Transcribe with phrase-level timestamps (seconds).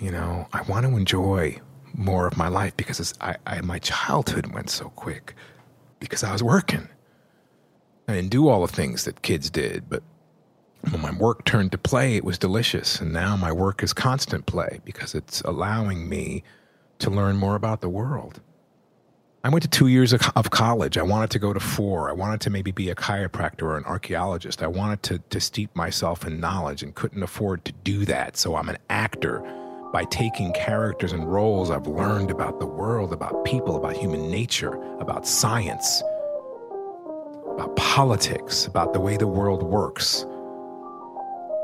[0.00, 1.60] you know, I want to enjoy
[1.94, 5.34] more of my life because I, I, my childhood went so quick
[6.00, 6.88] because I was working.
[8.08, 10.02] I didn't do all the things that kids did, but
[10.90, 13.00] when my work turned to play, it was delicious.
[13.00, 16.44] And now my work is constant play because it's allowing me
[16.98, 18.40] to learn more about the world.
[19.42, 20.98] I went to two years of, college.
[20.98, 22.08] I wanted to go to four.
[22.10, 24.60] I wanted to maybe be a chiropractor or an archaeologist.
[24.60, 28.36] I wanted to, to steep myself in knowledge and couldn't afford to do that.
[28.36, 29.44] So I'm an actor
[29.92, 34.74] by taking characters and roles I've learned about the world, about people, about human nature,
[35.00, 36.02] about science,
[37.50, 40.26] about politics, about the way the world works.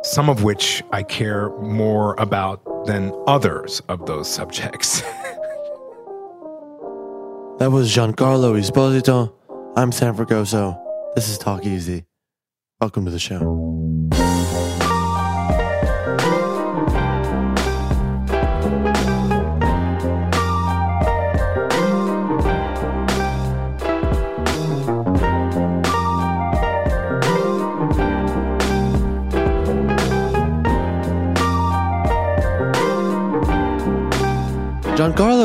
[0.02, 5.00] Some of which I care more about than others of those subjects.
[7.58, 9.32] that was Giancarlo Esposito.
[9.76, 10.78] I'm Sam Fragoso.
[11.14, 12.04] This is Talk Easy.
[12.80, 13.71] Welcome to the show.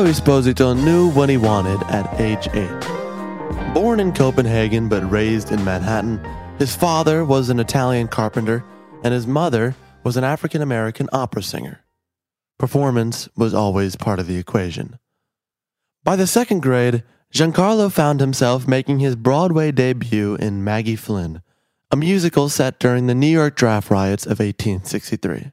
[0.08, 3.74] Esposito knew what he wanted at age 8.
[3.74, 6.18] Born in Copenhagen but raised in Manhattan,
[6.58, 8.64] his father was an Italian carpenter
[9.04, 11.84] and his mother was an African American opera singer.
[12.58, 14.98] Performance was always part of the equation.
[16.04, 17.02] By the second grade,
[17.34, 21.42] Giancarlo found himself making his Broadway debut in Maggie Flynn,
[21.90, 25.52] a musical set during the New York draft riots of 1863.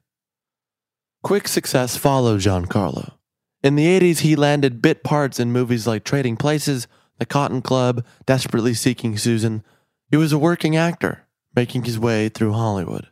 [1.23, 3.15] Quick success followed Giancarlo.
[3.65, 6.87] In the 80s, he landed bit parts in movies like Trading Places,
[7.17, 9.63] The Cotton Club, Desperately Seeking Susan.
[10.11, 13.07] He was a working actor, making his way through Hollywood.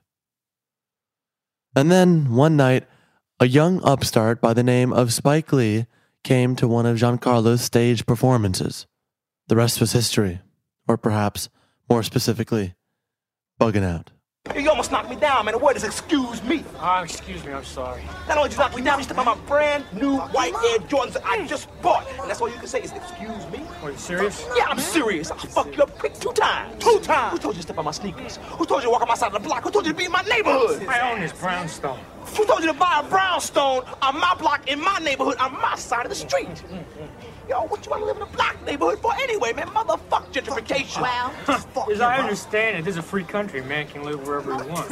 [1.76, 2.86] And then, one night,
[3.40, 5.88] a young upstart by the name of Spike Lee
[6.24, 8.86] came to one of Giancarlo's stage performances.
[9.48, 10.40] The rest was history,
[10.88, 11.50] or perhaps,
[11.90, 12.76] more specifically,
[13.60, 14.12] bugging out.
[14.56, 15.54] You almost knocked me down, man.
[15.54, 16.66] The word is excuse me.
[16.78, 18.04] Ah, uh, excuse me, I'm sorry.
[18.28, 20.80] Not only did you knock me down, you stepped on my brand new white Air
[20.80, 22.06] Jordans that I just bought.
[22.20, 23.62] And that's all you can say is excuse me.
[23.82, 24.46] Are you serious?
[24.56, 25.32] Yeah, I'm serious.
[25.32, 26.84] I'll fuck you up quick two times.
[26.84, 27.32] Two times.
[27.32, 28.36] Who told you to step on my sneakers?
[28.36, 29.64] Who told you to walk on my side of the block?
[29.64, 30.86] Who told you to be in my neighborhood?
[30.88, 32.00] I own this brownstone.
[32.38, 35.76] Who told you to buy a brownstone on my block in my neighborhood on my
[35.78, 36.64] side of the street?
[37.50, 39.68] Yo, what you want to live in a black neighborhood for anyway, man?
[39.68, 41.02] Motherfuck gentrification.
[41.02, 41.34] Well,
[41.92, 43.62] As I understand it, this is a free country.
[43.62, 44.88] Man can live wherever he wants.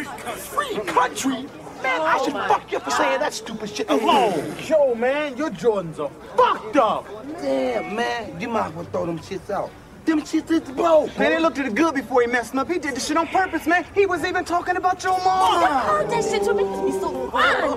[0.47, 1.43] Free country?
[1.81, 4.53] Man, I oh should fuck you for saying that stupid shit alone.
[4.67, 7.07] Yo, man, your Jordans are Fucked up.
[7.41, 8.39] Damn, man.
[8.39, 9.71] You might as well throw them shits out.
[10.05, 11.17] Them shits is broke.
[11.17, 12.69] Man, they looked at the good before he messed up.
[12.69, 13.85] He did the shit on purpose, man.
[13.93, 15.83] He was even talking about your I mom.
[15.85, 16.53] heard that shit too.
[16.53, 17.11] Make me so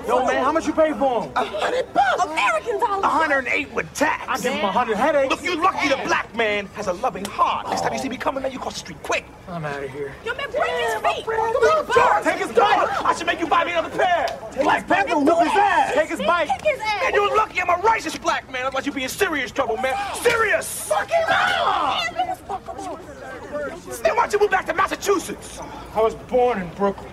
[0.07, 1.31] Yo, man, how much you pay for him?
[1.35, 2.23] A hundred bucks.
[2.23, 3.03] American dollars.
[3.03, 4.23] 108 with tax.
[4.27, 5.29] I give him a hundred headaches.
[5.29, 7.67] Look, you lucky the black man has a loving heart.
[7.69, 9.25] Next time you see me coming, man, you cross the street quick.
[9.47, 10.13] I'm out of here.
[10.25, 11.25] Yo, man, break his feet.
[11.25, 13.05] George, take his bike.
[13.05, 14.27] I should make you buy me another pair.
[14.63, 15.93] Black Panther whoop his ass.
[15.93, 16.49] Take his bike.
[16.49, 17.03] Kick his ass.
[17.03, 18.65] Man, you're lucky I'm a righteous black man.
[18.65, 19.93] Otherwise, you'd be in serious trouble, man.
[20.21, 20.87] Serious.
[20.87, 22.14] Fuck him out.
[22.15, 25.59] Then why don't you move back to Massachusetts?
[25.95, 27.11] I was born in Brooklyn.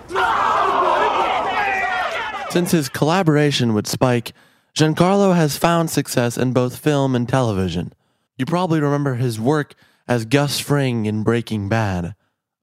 [2.51, 4.33] Since his collaboration with Spike,
[4.77, 7.93] Giancarlo has found success in both film and television.
[8.37, 9.75] You probably remember his work
[10.09, 12.15] as Gus Fring in Breaking Bad,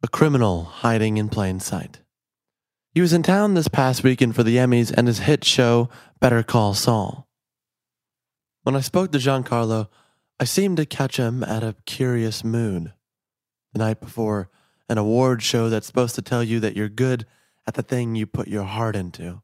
[0.03, 1.99] a criminal hiding in plain sight.
[2.93, 5.89] He was in town this past weekend for the Emmys and his hit show
[6.19, 7.27] Better Call Saul.
[8.63, 9.87] When I spoke to Giancarlo,
[10.41, 12.93] I seemed to catch him at a curious mood.
[13.73, 14.49] The night before
[14.87, 17.25] an award show that's supposed to tell you that you're good
[17.67, 19.41] at the thing you put your heart into.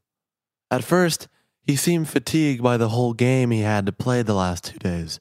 [0.70, 1.28] At first,
[1.62, 5.20] he seemed fatigued by the whole game he had to play the last two days.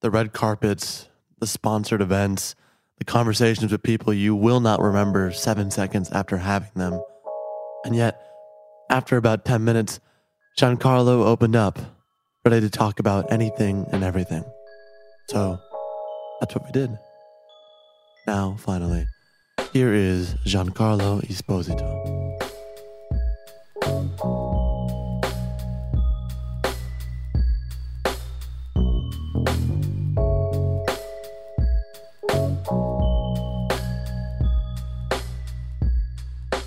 [0.00, 1.08] The red carpets,
[1.38, 2.56] the sponsored events,
[2.98, 7.00] the conversations with people you will not remember seven seconds after having them.
[7.84, 8.20] And yet,
[8.90, 10.00] after about 10 minutes,
[10.58, 11.78] Giancarlo opened up,
[12.44, 14.44] ready to talk about anything and everything.
[15.28, 15.58] So,
[16.40, 16.98] that's what we did.
[18.26, 19.06] Now, finally,
[19.72, 21.88] here is Giancarlo Esposito.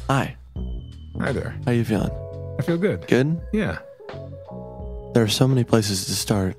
[0.07, 0.35] Hi,
[1.19, 1.55] Hi there.
[1.65, 2.11] how you feeling?
[2.59, 3.07] I feel good.
[3.07, 3.41] Good?
[3.51, 3.79] Yeah.
[5.13, 6.55] There are so many places to start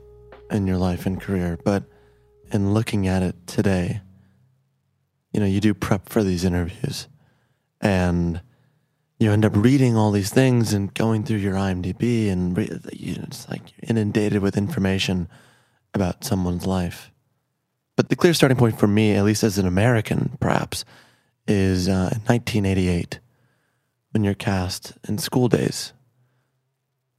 [0.51, 1.85] in your life and career, but
[2.53, 4.01] in looking at it today,
[5.33, 7.09] you know, you do prep for these interviews
[7.81, 8.41] and
[9.19, 13.17] you end up reading all these things and going through your IMDb and re- you
[13.23, 15.29] it's like you're inundated with information
[15.95, 17.11] about someone's life.
[17.97, 20.85] But the clear starting point for me, at least as an American, perhaps,
[21.49, 23.21] is uh, 1988
[24.11, 25.93] when you're cast in School Daze.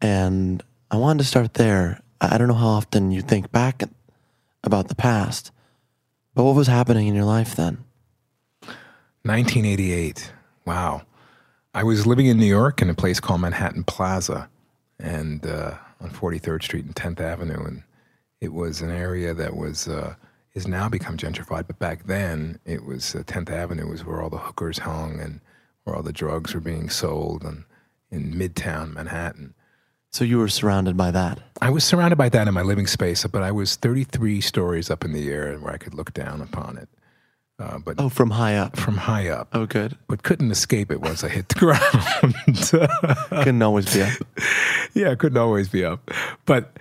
[0.01, 2.01] And I wanted to start there.
[2.19, 3.83] I don't know how often you think back
[4.63, 5.51] about the past,
[6.33, 7.83] but what was happening in your life then?
[9.23, 10.31] 1988.
[10.65, 11.03] Wow.
[11.73, 14.49] I was living in New York in a place called Manhattan Plaza
[14.99, 17.63] and uh, on 43rd Street and 10th Avenue.
[17.63, 17.83] And
[18.41, 20.15] it was an area that was, uh,
[20.53, 21.67] is now become gentrified.
[21.67, 25.39] But back then, it was uh, 10th Avenue was where all the hookers hung and
[25.83, 27.65] where all the drugs were being sold and
[28.09, 29.53] in Midtown Manhattan.
[30.12, 31.39] So you were surrounded by that.
[31.62, 35.04] I was surrounded by that in my living space, but I was 33 stories up
[35.06, 36.89] in the air where I could look down upon it.
[37.59, 38.77] Uh, but Oh, from high up.
[38.77, 39.50] from high up.
[39.54, 39.98] Oh, good.
[40.07, 41.56] but couldn't escape it once I hit the
[43.30, 43.30] ground.
[43.44, 44.13] Couldn't always be up.
[44.94, 46.12] yeah, couldn't always be up.
[46.45, 46.77] But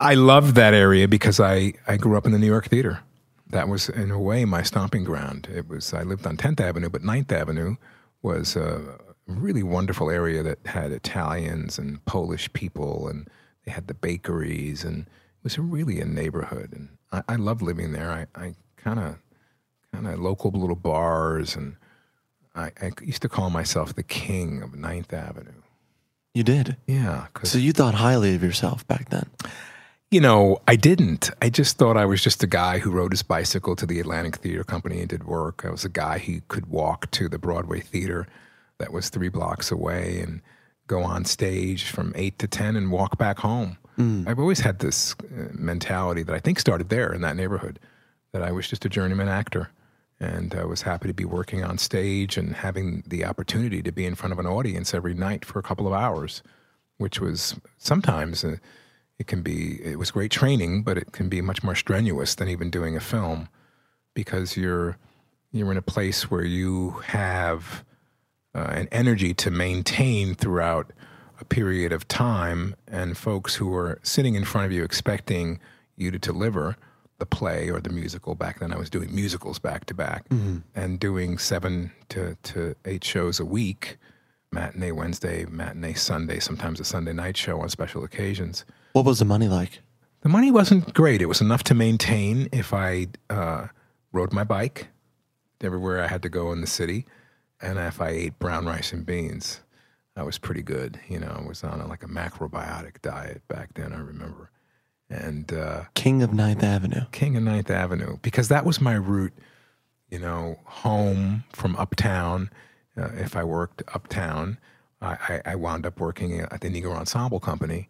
[0.00, 3.00] I loved that area because I, I grew up in the New York theater.
[3.50, 5.48] That was, in a way, my stomping ground.
[5.52, 7.74] It was I lived on 10th Avenue, but 9th Avenue
[8.22, 13.28] was a really wonderful area that had Italians and Polish people, and
[13.64, 16.72] they had the bakeries, and it was really a neighborhood.
[16.72, 18.10] And I, I loved living there.
[18.10, 19.16] I, I kind of,
[19.92, 21.76] kind of local little bars, and
[22.54, 25.52] I, I used to call myself the king of Ninth Avenue.
[26.34, 26.76] You did.
[26.86, 29.26] Yeah, So you thought highly of yourself back then.
[30.10, 31.30] you know, I didn't.
[31.42, 34.36] I just thought I was just a guy who rode his bicycle to the Atlantic
[34.36, 35.64] Theater Company and did work.
[35.64, 38.26] I was a guy who could walk to the Broadway Theater
[38.78, 40.40] that was three blocks away and
[40.86, 43.76] go on stage from eight to 10 and walk back home.
[44.28, 47.78] I've always had this uh, mentality that I think started there in that neighborhood
[48.32, 49.70] that I was just a journeyman actor.
[50.20, 54.04] And I was happy to be working on stage and having the opportunity to be
[54.04, 56.42] in front of an audience every night for a couple of hours,
[56.96, 58.56] which was sometimes uh,
[59.18, 62.48] it can be it was great training, but it can be much more strenuous than
[62.48, 63.48] even doing a film
[64.14, 64.96] because you're
[65.52, 67.84] you're in a place where you have
[68.58, 70.92] uh, an energy to maintain throughout
[71.40, 75.60] a period of time, and folks who are sitting in front of you expecting
[75.96, 76.76] you to deliver
[77.18, 78.34] the play or the musical.
[78.34, 80.26] Back then, I was doing musicals back to back
[80.74, 83.96] and doing seven to, to eight shows a week
[84.50, 88.64] matinee Wednesday, matinee Sunday, sometimes a Sunday night show on special occasions.
[88.92, 89.80] What was the money like?
[90.22, 91.22] The money wasn't great.
[91.22, 93.68] It was enough to maintain if I uh,
[94.12, 94.88] rode my bike
[95.60, 97.04] everywhere I had to go in the city,
[97.60, 99.60] and if I ate brown rice and beans.
[100.16, 100.98] I was pretty good.
[101.08, 103.92] You know, I was on a, like a macrobiotic diet back then.
[103.92, 104.50] I remember,
[105.08, 107.02] and uh, King of Ninth Avenue.
[107.12, 109.32] King of Ninth Avenue because that was my route,
[110.10, 112.50] you know, home from uptown.
[112.96, 114.58] Uh, if I worked uptown,
[115.00, 115.12] I,
[115.46, 117.88] I, I wound up working at the Negro Ensemble Company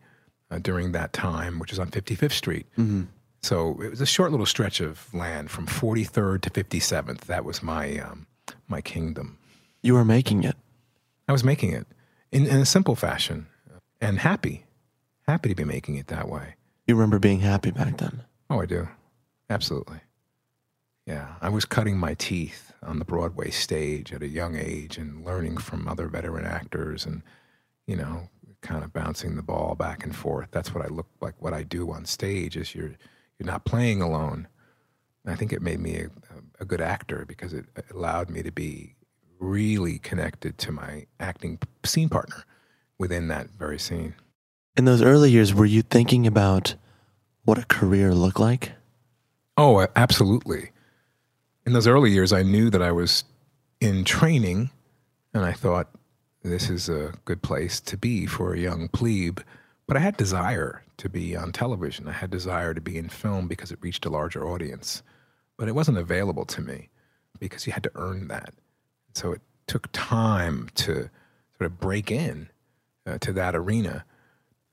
[0.50, 2.66] uh, during that time, which is on 55th Street.
[3.40, 7.20] So it was a short little stretch of land from 43rd to 57th.
[7.22, 8.26] That was my um,
[8.66, 9.38] my kingdom.
[9.82, 10.56] You were making it.
[11.28, 11.86] I was making it
[12.32, 13.46] in, in a simple fashion
[14.00, 14.64] and happy,
[15.26, 16.54] happy to be making it that way.
[16.86, 18.22] You remember being happy back then.
[18.48, 18.88] Oh, I do.
[19.50, 20.00] Absolutely.
[21.06, 21.34] Yeah.
[21.40, 25.58] I was cutting my teeth on the Broadway stage at a young age and learning
[25.58, 27.22] from other veteran actors and,
[27.86, 28.28] you know,
[28.60, 30.48] kind of bouncing the ball back and forth.
[30.50, 31.34] That's what I look like.
[31.40, 32.94] What I do on stage is you're,
[33.38, 34.48] you're not playing alone.
[35.24, 36.10] And I think it made me a,
[36.60, 38.94] a good actor because it allowed me to be
[39.38, 42.44] really connected to my acting scene partner
[42.98, 44.14] within that very scene.
[44.76, 46.74] In those early years, were you thinking about
[47.44, 48.72] what a career looked like?
[49.56, 50.70] Oh, absolutely.
[51.66, 53.24] In those early years, I knew that I was
[53.80, 54.70] in training,
[55.34, 55.90] and I thought
[56.42, 59.40] this is a good place to be for a young plebe.
[59.86, 62.08] But I had desire to be on television.
[62.08, 65.02] I had desire to be in film because it reached a larger audience.
[65.56, 66.90] But it wasn't available to me
[67.38, 68.52] because you had to earn that.
[69.18, 71.10] So it took time to sort
[71.62, 72.50] of break in
[73.04, 74.04] uh, to that arena.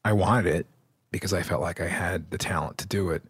[0.04, 0.68] I wanted it
[1.10, 3.24] because I felt like I had the talent to do it.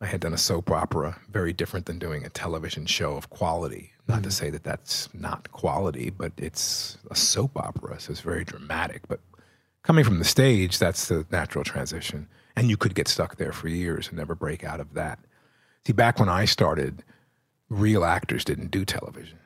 [0.00, 3.94] I had done a soap opera, very different than doing a television show of quality.
[4.06, 8.44] Not to say that that's not quality, but it's a soap opera, so it's very
[8.44, 9.08] dramatic.
[9.08, 9.18] But
[9.82, 12.28] coming from the stage, that's the natural transition.
[12.54, 15.18] And you could get stuck there for years and never break out of that.
[15.84, 17.02] See, back when I started,
[17.68, 19.38] real actors didn't do television.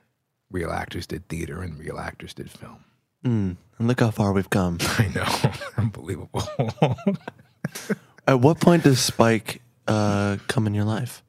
[0.50, 2.84] Real actors did theater and real actors did film.
[3.24, 4.78] Mm, and look how far we've come.
[4.98, 5.52] I know.
[5.76, 6.42] Unbelievable.
[8.26, 11.22] At what point does Spike uh, come in your life?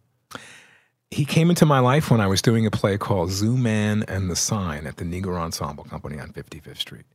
[1.11, 4.35] he came into my life when I was doing a play called Zooman and the
[4.35, 7.05] Sign at the Negro Ensemble Company on 55th Street.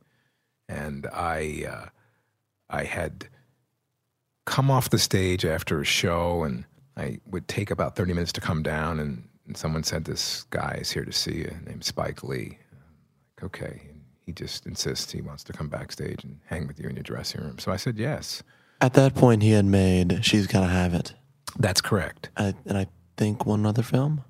[0.67, 1.85] And I, uh,
[2.69, 3.29] I had
[4.45, 6.65] come off the stage after a show, and
[6.97, 10.77] I would take about 30 minutes to come down, and, and someone said, This guy
[10.81, 12.57] is here to see you, named Spike Lee.
[13.35, 13.81] Like, okay.
[13.89, 17.03] And he just insists he wants to come backstage and hang with you in your
[17.03, 17.59] dressing room.
[17.59, 18.43] So I said, Yes.
[18.81, 21.13] At that point, he had made She's Gotta Have It.
[21.57, 22.29] That's correct.
[22.35, 22.87] I, and I
[23.17, 24.23] think one other film.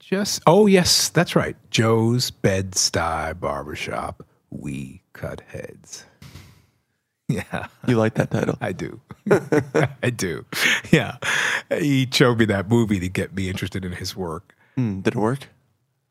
[0.00, 1.56] Just oh yes, that's right.
[1.70, 4.26] Joe's Bed Stuy Barbershop.
[4.50, 6.04] We cut heads.
[7.30, 8.56] Yeah, You like that title?
[8.60, 9.00] I do.
[10.02, 10.44] I do.
[10.90, 11.16] Yeah,
[11.70, 14.54] he showed me that movie to get me interested in his work.
[14.76, 15.48] Mm, did it work?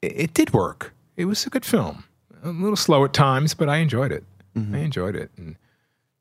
[0.01, 0.93] It, it did work.
[1.17, 2.05] It was a good film.
[2.43, 4.23] A little slow at times, but I enjoyed it.
[4.55, 5.31] I enjoyed it.
[5.37, 5.55] And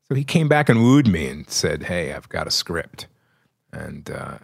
[0.07, 3.07] so he came back and wooed me and said, "Hey, I've got a script."
[3.73, 4.37] And uh,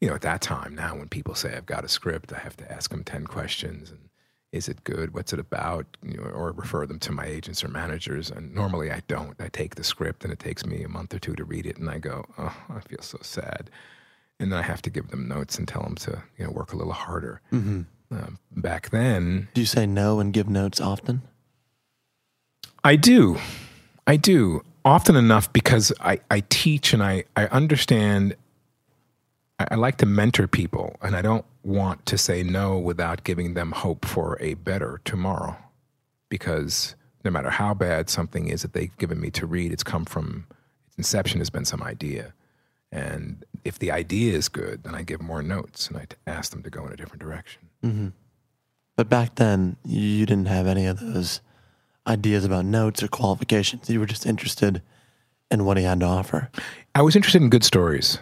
[0.00, 2.56] you know, at that time, now when people say I've got a script, I have
[2.58, 3.98] to ask them ten questions and
[4.52, 5.14] is it good?
[5.14, 5.86] What's it about?
[6.02, 8.30] You know, or refer them to my agents or managers.
[8.30, 9.34] And normally I don't.
[9.40, 11.76] I take the script and it takes me a month or two to read it,
[11.76, 13.70] and I go, "Oh, I feel so sad."
[14.38, 16.72] And then I have to give them notes and tell them to you know work
[16.72, 17.40] a little harder.
[17.52, 17.82] Mm-hmm.
[18.12, 21.22] Um, back then, Do you say no and give notes often?
[22.82, 23.38] I do.
[24.06, 24.64] I do.
[24.84, 28.34] Often enough because I, I teach and I, I understand.
[29.60, 33.54] I, I like to mentor people, and I don't want to say no without giving
[33.54, 35.56] them hope for a better tomorrow.
[36.30, 40.04] Because no matter how bad something is that they've given me to read, it's come
[40.04, 40.46] from
[40.88, 42.32] its inception has been some idea.
[42.90, 46.62] And if the idea is good, then I give more notes and I ask them
[46.62, 47.62] to go in a different direction.
[47.84, 48.08] Mm-hmm.
[48.96, 51.40] But back then, you didn't have any of those
[52.06, 53.88] ideas about notes or qualifications.
[53.90, 54.82] You were just interested
[55.50, 56.50] in what he had to offer.
[56.94, 58.18] I was interested in good stories.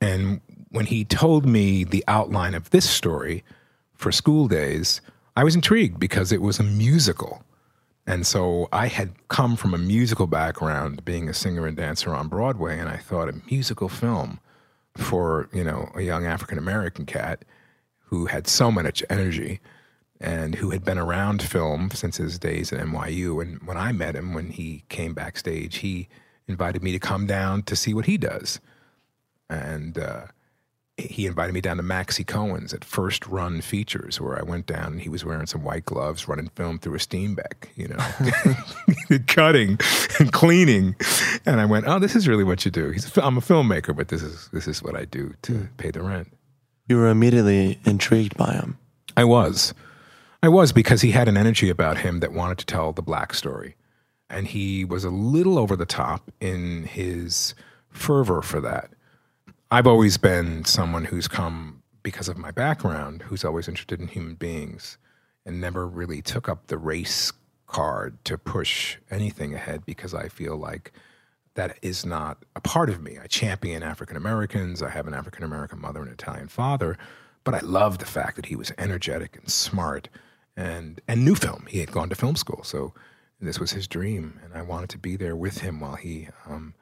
[0.00, 0.40] And
[0.74, 3.44] when he told me the outline of this story
[3.92, 5.00] for School Daze,
[5.36, 7.44] I was intrigued because it was a musical.
[8.08, 12.26] And so I had come from a musical background, being a singer and dancer on
[12.26, 14.40] Broadway, and I thought a musical film
[14.96, 17.44] for, you know, a young African American cat
[18.06, 19.60] who had so much energy
[20.20, 23.40] and who had been around film since his days at NYU.
[23.40, 26.08] And when I met him, when he came backstage, he
[26.48, 28.58] invited me to come down to see what he does.
[29.48, 30.26] And uh,
[30.96, 34.92] he invited me down to Maxie Cohen's at First Run Features, where I went down
[34.92, 39.18] and he was wearing some white gloves, running film through a steam Steenbeck, you know,
[39.26, 39.78] cutting
[40.20, 40.94] and cleaning.
[41.46, 44.08] And I went, "Oh, this is really what you do." He's, I'm a filmmaker, but
[44.08, 45.64] this is this is what I do to hmm.
[45.78, 46.32] pay the rent.
[46.86, 48.78] You were immediately intrigued by him.
[49.16, 49.74] I was.
[50.42, 53.32] I was because he had an energy about him that wanted to tell the black
[53.32, 53.76] story.
[54.28, 57.54] And he was a little over the top in his
[57.88, 58.90] fervor for that.
[59.74, 64.36] I've always been someone who's come because of my background, who's always interested in human
[64.36, 64.98] beings
[65.44, 67.32] and never really took up the race
[67.66, 70.92] card to push anything ahead because I feel like
[71.54, 73.18] that is not a part of me.
[73.20, 74.80] I champion African Americans.
[74.80, 76.96] I have an African American mother and Italian father,
[77.42, 80.08] but I love the fact that he was energetic and smart
[80.56, 81.66] and and knew film.
[81.68, 82.94] He had gone to film school, so
[83.40, 86.74] this was his dream, and I wanted to be there with him while he, um,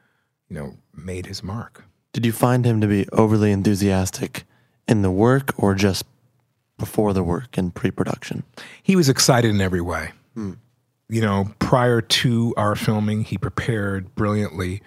[0.50, 1.86] you know, made his mark.
[2.12, 4.44] Did you find him to be overly enthusiastic
[4.86, 6.04] in the work or just
[6.78, 8.42] before the work in pre production?
[8.82, 10.12] He was excited in every way.
[11.08, 14.82] You know, prior to our filming, he prepared brilliantly.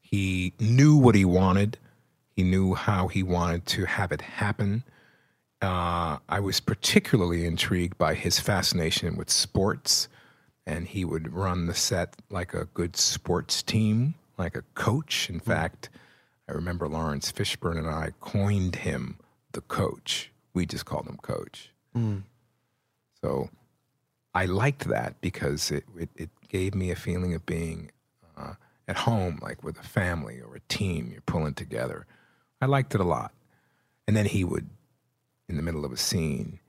[0.00, 1.78] He knew what he wanted.
[2.34, 4.84] He knew how he wanted to have it happen.
[5.60, 10.08] Uh, I was particularly intrigued by his fascination with sports,
[10.66, 15.28] and he would run the set like a good sports team, like a coach.
[15.28, 15.88] In fact,
[16.48, 19.18] I remember Laurence Fishburne and I coined him
[19.52, 20.30] the coach.
[20.54, 21.70] We just called him coach.
[23.20, 23.50] So
[24.34, 27.90] I liked that because it, it, it gave me a feeling of being
[28.36, 28.54] uh,
[28.86, 32.06] at home, like with a family or a team you're pulling together.
[32.60, 33.32] I liked it a lot.
[34.06, 34.70] And then he would,
[35.48, 36.60] in the middle of a scene,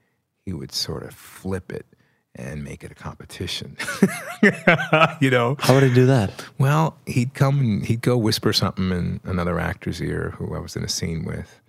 [0.43, 1.85] he would sort of flip it
[2.35, 3.77] and make it a competition.
[5.19, 5.55] you know?
[5.59, 6.31] How would he do that?
[6.57, 10.75] Well, he'd come and he'd go whisper something in another actor's ear who I was
[10.75, 11.59] in a scene with,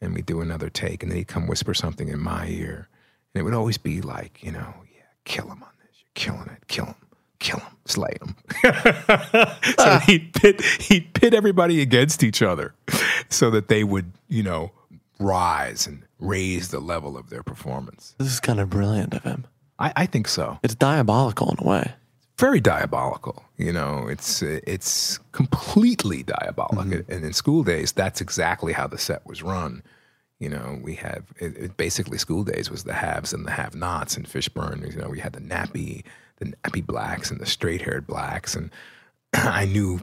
[0.00, 2.88] and we'd do another take, and then he'd come whisper something in my ear.
[3.34, 5.96] And it would always be like, you know, yeah, kill him on this.
[6.00, 6.66] You're killing it.
[6.68, 6.94] Kill him.
[7.38, 7.76] Kill him.
[7.86, 8.36] Slay him.
[8.62, 8.70] so
[9.78, 10.02] ah.
[10.06, 12.74] he'd pit, he'd pit everybody against each other
[13.28, 14.72] so that they would, you know,
[15.18, 18.14] rise and raise the level of their performance.
[18.18, 19.46] This is kind of brilliant of him.
[19.80, 20.58] I, I think so.
[20.62, 21.92] It's diabolical in a way.
[22.38, 23.44] very diabolical.
[23.56, 26.84] You know, it's it's completely diabolical.
[26.84, 27.12] Mm-hmm.
[27.12, 29.82] And in School Daze, that's exactly how the set was run.
[30.38, 34.16] You know, we have it, it basically School Daze was the haves and the have-nots.
[34.16, 36.02] And Fishburne, you know, we had the nappy,
[36.36, 38.54] the nappy blacks and the straight-haired blacks.
[38.54, 38.70] And
[39.34, 40.00] I knew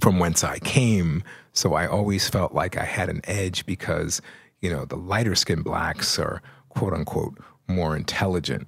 [0.00, 1.22] from whence I came,
[1.52, 4.22] so I always felt like I had an edge because
[4.60, 6.40] you know the lighter skinned blacks are
[6.70, 7.36] quote unquote
[7.68, 8.66] more intelligent,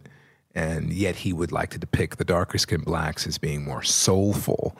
[0.55, 4.77] and yet he would like to depict the darker skinned blacks as being more soulful.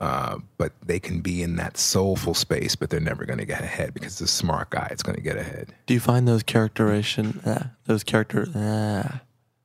[0.00, 3.62] Uh, but they can be in that soulful space, but they're never going to get
[3.62, 5.74] ahead because the smart guy is going to get ahead.
[5.86, 9.18] Do you find those characterization, uh, those character, uh,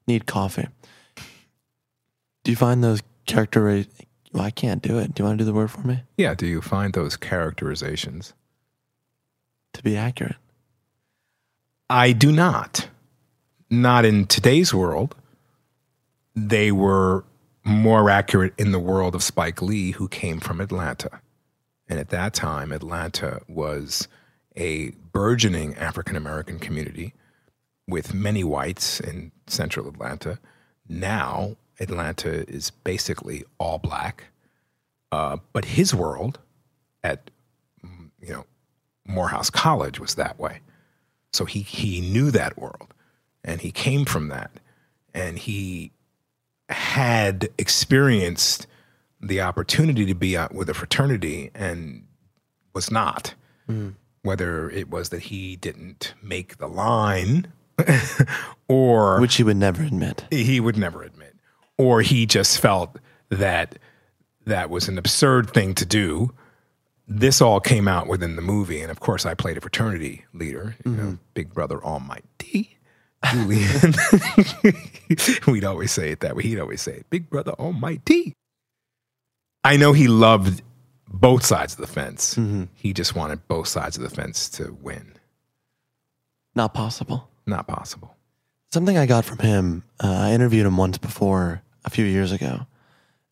[0.07, 0.67] need coffee?
[2.43, 3.85] Do you find those character?
[4.33, 5.13] Well, I can't do it.
[5.13, 6.01] Do you want to do the word for me?
[6.17, 6.33] Yeah.
[6.33, 8.33] Do you find those characterizations?
[9.73, 10.37] To be accurate.
[11.91, 12.87] I do not.
[13.69, 15.15] Not in today's world.
[16.35, 17.25] They were
[17.63, 21.21] more accurate in the world of Spike Lee, who came from Atlanta.
[21.87, 24.07] And at that time, Atlanta was
[24.55, 27.13] a burgeoning African American community
[27.87, 30.39] with many whites in central Atlanta.
[30.87, 34.25] Now, Atlanta is basically all black.
[35.11, 36.39] Uh, but his world
[37.03, 37.29] at,
[38.19, 38.45] you know,
[39.05, 40.59] Morehouse College was that way.
[41.33, 42.93] So he, he knew that world
[43.43, 44.51] and he came from that.
[45.13, 45.91] And he
[46.73, 48.67] had experienced
[49.21, 52.05] the opportunity to be out with a fraternity and
[52.73, 53.33] was not.
[53.67, 53.89] Hmm.
[54.23, 57.51] Whether it was that he didn't make the line
[58.67, 60.25] or Which he would never admit.
[60.29, 61.35] he would never admit,
[61.77, 62.97] or he just felt
[63.29, 63.79] that
[64.45, 66.33] that was an absurd thing to do.
[67.07, 70.77] This all came out within the movie, and of course, I played a fraternity leader,
[70.85, 71.15] you know, mm-hmm.
[71.33, 72.72] Big Brother Almighty,
[73.25, 73.93] Julian.
[75.47, 76.43] We'd always say it that way.
[76.43, 78.33] He'd always say it, Big Brother Almighty.
[79.63, 80.61] I know he loved
[81.07, 82.37] both sides of the fence.
[82.73, 85.13] He just wanted both sides of the fence to win.
[86.55, 87.29] Not possible.
[87.45, 88.15] Not possible.
[88.71, 92.65] Something I got from him, uh, I interviewed him once before a few years ago.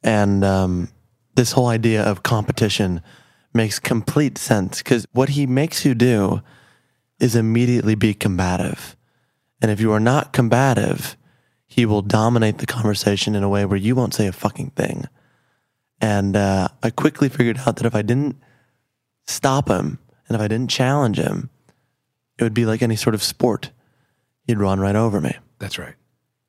[0.04, 0.90] And um,
[1.36, 3.02] this whole idea of competition
[3.54, 6.42] makes complete sense because what he makes you do
[7.20, 8.96] is immediately be combative.
[9.62, 11.16] And if you are not combative,
[11.68, 15.06] he will dominate the conversation in a way where you won't say a fucking thing.
[16.00, 18.38] And uh, I quickly figured out that if I didn't
[19.28, 21.50] stop him and if I didn't challenge him,
[22.38, 23.70] it would be like any sort of sport.
[24.48, 25.36] He'd run right over me.
[25.60, 25.94] That's right.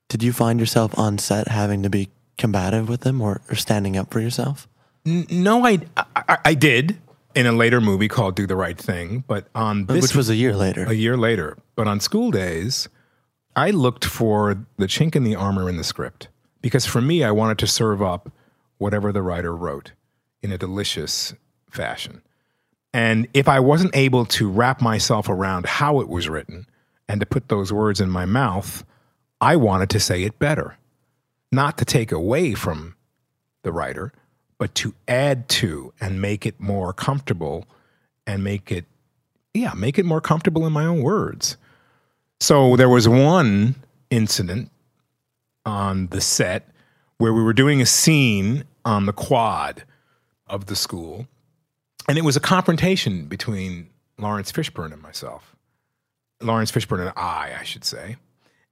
[0.09, 3.95] Did you find yourself on set having to be combative with him or, or standing
[3.95, 4.67] up for yourself?
[5.05, 5.79] N- No, I,
[6.15, 6.97] I I did
[7.35, 10.35] in a later movie called Do the Right Thing, but on this Which was a
[10.35, 10.83] year later.
[10.85, 11.57] a year later.
[11.75, 12.87] But on School Daze,
[13.55, 16.27] I looked for the chink in the armor in the script
[16.61, 18.31] because for me, I wanted to serve up
[18.77, 19.91] whatever the writer wrote
[20.41, 21.33] in a delicious
[21.69, 22.21] fashion.
[22.93, 26.67] And if I wasn't able to wrap myself around how it was written
[27.07, 28.83] and to put those words in my mouth,
[29.41, 30.77] I wanted to say it better.
[31.53, 32.95] not to take away from
[33.63, 34.11] the writer,
[34.57, 37.65] but to add to and make it more comfortable
[38.25, 38.85] and make it,
[39.53, 41.57] yeah, make it more comfortable in my own words.
[42.39, 43.75] So there was one
[44.09, 44.69] incident
[45.65, 46.69] on the set
[47.17, 49.83] where we were doing a scene on the quad
[50.47, 51.27] of the school,
[52.07, 55.55] and it was a confrontation between Laurence Fishburne and myself.
[56.41, 58.17] Laurence Fishburne and I, I should say.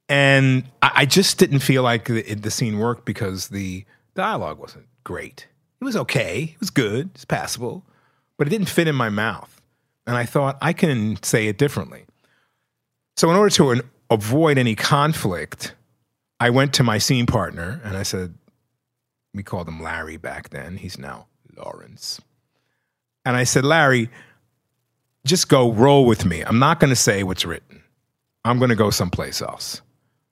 [0.10, 4.88] And I, I just didn't feel like the, the scene worked because the dialogue wasn't
[5.04, 5.47] great.
[5.80, 7.86] It was okay, it was good, it's passable,
[8.38, 9.62] but it didn't fit in my mouth.
[10.06, 12.04] And I thought I can say it differently.
[13.21, 15.75] So, in order to an- avoid any conflict,
[16.39, 18.34] I went to my scene partner and I said,
[19.36, 20.77] we called him Larry back then.
[20.77, 22.19] He's now Laurence.
[23.23, 24.10] And I said, Larry,
[25.23, 26.41] just go roll with me.
[26.41, 27.84] I'm not going to say what's written.
[28.43, 29.84] I'm going to go someplace else.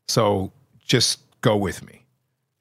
[0.08, 0.52] So
[0.84, 2.06] just go with me.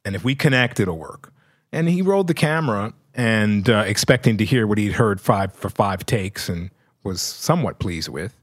[0.04, 1.32] And if we connect, it'll work.
[1.72, 5.70] And he rolled the camera and uh, expecting to hear what he'd heard five for
[5.70, 6.68] five takes and
[7.02, 8.38] was somewhat pleased with.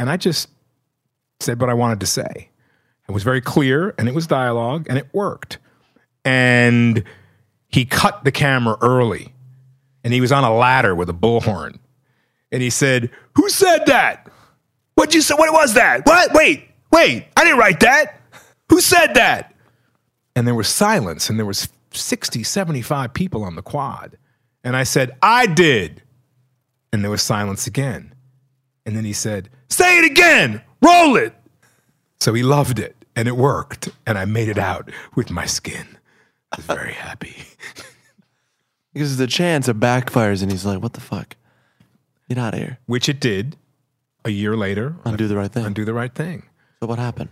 [0.00, 0.48] And I just
[1.44, 2.50] said what I wanted to say.
[3.08, 5.58] It was very clear and it was dialogue and it worked.
[6.24, 7.04] And
[7.68, 9.34] he cut the camera early
[10.02, 11.78] and he was on a ladder with a bullhorn.
[12.50, 14.30] And he said, Who said that?
[14.94, 15.34] What'd you say?
[15.34, 16.06] What was that?
[16.06, 16.32] What?
[16.32, 18.20] Wait, wait, I didn't write that.
[18.70, 19.54] Who said that?
[20.36, 24.16] And there was silence and there was 60, 75 people on the quad.
[24.62, 26.02] And I said, I did.
[26.92, 28.14] And there was silence again.
[28.86, 31.34] And then he said, Say it again, roll it.
[32.20, 33.88] So he loved it and it worked.
[34.06, 35.86] And I made it out with my skin.
[36.52, 37.36] I was very happy.
[38.92, 41.36] Because the chance it backfires and he's like, what the fuck?
[42.28, 42.78] Get out of here.
[42.86, 43.56] Which it did
[44.24, 44.96] a year later.
[45.04, 45.66] Undo the right thing.
[45.66, 46.44] Undo the right thing.
[46.80, 47.30] So what happened?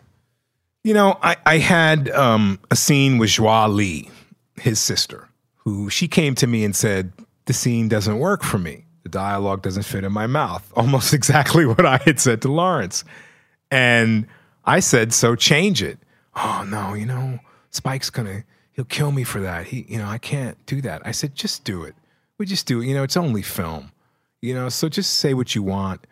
[0.84, 4.10] You know, I, I had um, a scene with Joie Lee,
[4.56, 7.12] his sister, who she came to me and said,
[7.44, 8.84] The scene doesn't work for me.
[9.04, 10.70] The dialogue doesn't fit in my mouth.
[10.76, 13.04] Almost exactly what I had said to Laurence.
[13.72, 14.26] And
[14.66, 15.98] I said, So change it.
[16.36, 17.38] Oh, no, you know,
[17.70, 19.66] Spike's to, he'll kill me for that.
[19.66, 21.02] He, you know, I can't do that.
[21.06, 21.94] I said, Just do it.
[22.36, 22.86] We just do it.
[22.86, 23.92] You know, it's only film,
[24.42, 26.06] you know, so just say what you want.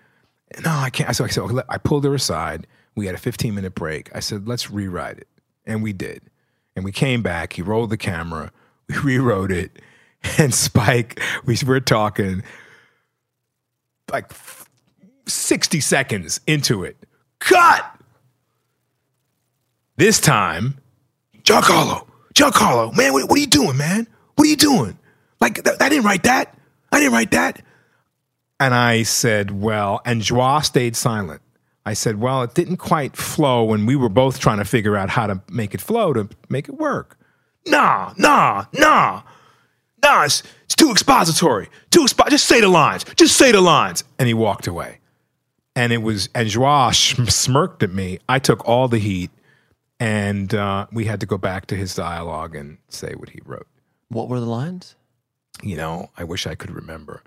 [0.64, 1.14] No, I can't.
[1.14, 2.66] So I said, "Okay, I pulled her aside.
[2.96, 4.14] We had a 15 minute break.
[4.14, 5.29] I said, let's rewrite it.
[5.64, 6.23] And we did.
[6.75, 7.53] And we came back.
[7.53, 8.53] He rolled the camera.
[8.88, 9.81] We rewrote it.
[10.37, 12.42] And Spike, we were talking
[14.11, 14.33] like
[15.27, 16.96] 60 seconds into it.
[17.40, 17.85] Cut!
[19.96, 20.79] This time,
[21.42, 24.07] Giancarlo, Giancarlo, man, what, what are you doing, man?
[24.37, 24.96] What are you doing?
[25.40, 26.57] Like, th- I didn't write that.
[26.92, 27.61] I didn't write that.
[28.59, 31.42] And I said, well, and Joie stayed silent.
[31.85, 35.11] I said, well, it didn't quite flow, and we were both trying to figure out
[35.11, 37.18] how to make it flow to make it work.
[37.66, 39.22] Nah, nah, nah,
[40.03, 41.68] nah, it's, it's too expository.
[41.90, 43.05] Too expo- just say the lines.
[43.16, 44.05] Just say the lines.
[44.18, 44.99] And he walked away.
[45.76, 46.50] And it was, and
[46.92, 48.18] sh- smirked at me.
[48.28, 49.30] I took all the heat,
[49.98, 53.66] and uh, we had to go back to his dialogue and say what he wrote.
[54.09, 54.96] What were the lines?
[55.62, 57.22] You know, I wish I could remember.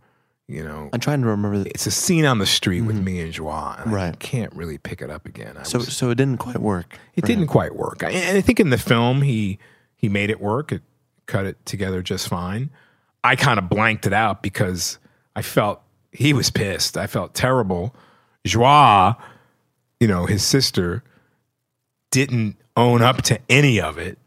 [0.47, 1.60] You know, I'm trying to remember.
[1.60, 4.19] The, it's a scene on the street with me and Joie, and I Right.
[4.19, 5.56] can't really pick it up again.
[5.58, 6.97] I so was- so it didn't quite work.
[7.15, 7.47] it didn't him.
[7.47, 8.03] quite work.
[8.03, 9.58] I, and I think in the film he
[9.95, 10.73] he made it work.
[10.73, 10.82] It
[11.27, 12.71] cut it together just fine.
[13.23, 14.99] I kind of blanked it out because
[15.34, 16.97] I felt he was pissed.
[16.97, 17.95] I felt terrible.
[18.45, 19.15] Joie,
[19.99, 21.03] you know, his sister,
[22.12, 24.17] didn't own up to any of it.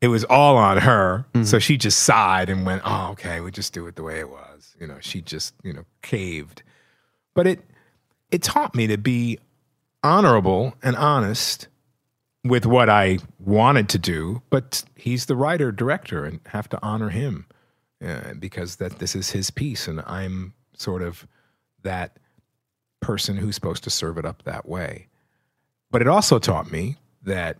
[0.00, 1.24] It was all on her.
[1.44, 4.30] So she just sighed and went, "Oh, okay, we just do it the way it
[4.30, 6.62] was." You know, she just, you know, caved.
[7.34, 7.60] But it
[8.30, 9.38] it taught me to be
[10.02, 11.68] honorable and honest
[12.44, 17.08] with what I wanted to do, but he's the writer director and have to honor
[17.08, 17.46] him
[18.06, 21.26] uh, because that this is his piece and I'm sort of
[21.82, 22.18] that
[23.04, 25.06] person who's supposed to serve it up that way.
[25.90, 27.58] But it also taught me that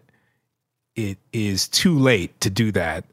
[0.96, 3.04] it is too late to do that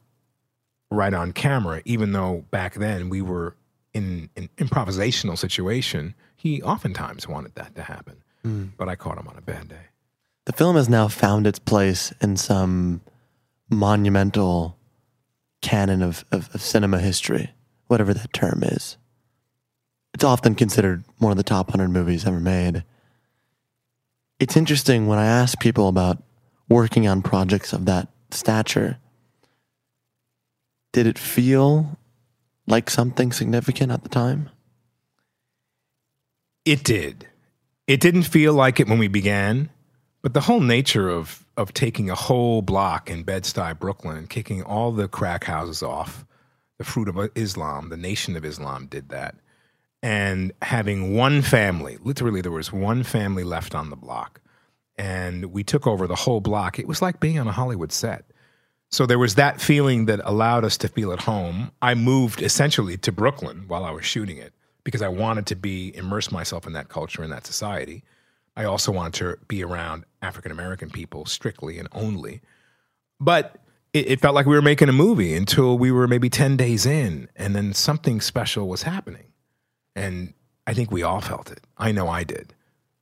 [0.89, 3.55] right on camera, even though back then we were
[3.93, 6.15] in an improvisational situation.
[6.37, 8.67] He oftentimes wanted that to happen, hmm.
[8.77, 9.89] but I caught him on a bad day.
[10.45, 13.01] The film has now found its place in some
[13.69, 14.77] monumental
[15.61, 17.51] canon of, of, of cinema history,
[17.87, 18.97] whatever that term is.
[20.13, 22.83] It's often considered one of the top 100 movies ever made.
[24.39, 26.21] It's interesting when I ask people about
[26.67, 28.97] working on projects of that stature,
[30.93, 31.97] did it feel
[32.67, 34.49] like something significant at the time?
[36.65, 37.27] It did.
[37.87, 39.69] It didn't feel like it when we began,
[40.21, 44.91] But the whole nature of of taking a whole block in Bed-Stuy, Brooklyn, kicking all
[44.91, 46.25] the crack houses off,
[46.77, 49.35] the fruit of Islam, the Nation of Islam did that,
[50.03, 54.41] and having one family, literally there was one family left on the block,
[54.97, 56.79] and we took over the whole block.
[56.79, 58.25] It was like being on a Hollywood set.
[58.89, 61.71] So there was that feeling that allowed us to feel at home.
[61.81, 65.95] I moved essentially to Brooklyn while I was shooting it because I wanted to be
[65.95, 68.03] immerse myself in that culture and that society.
[68.57, 72.41] I also wanted to be around African American people strictly and only.
[73.19, 73.57] But
[73.93, 76.85] it, it, felt like we were making a movie until we were maybe 10 days
[76.85, 79.30] in, and then something special was happening.
[79.95, 80.33] And
[80.67, 81.61] I think we all felt it.
[81.77, 82.53] I know I did.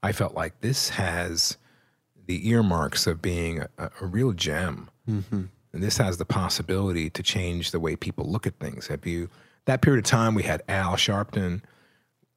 [0.01, 1.57] I felt like this has
[2.25, 4.89] the earmarks of being a, a real gem.
[5.09, 5.43] Mm-hmm.
[5.71, 8.87] And this has the possibility to change the way people look at things.
[8.87, 9.29] Have you,
[9.65, 11.61] that period of time, we had Al Sharpton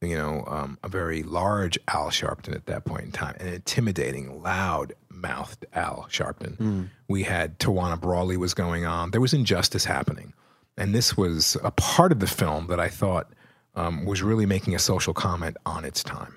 [0.02, 4.42] you know, um, a very large Al Sharpton at that point in time, an intimidating,
[4.42, 6.56] loud mouthed Al Sharpton.
[6.56, 6.88] Mm.
[7.08, 9.12] We had Tawana Brawley was going on.
[9.12, 10.32] There was injustice happening.
[10.76, 13.30] And this was a part of the film that I thought
[13.74, 16.36] um, was really making a social comment on its time.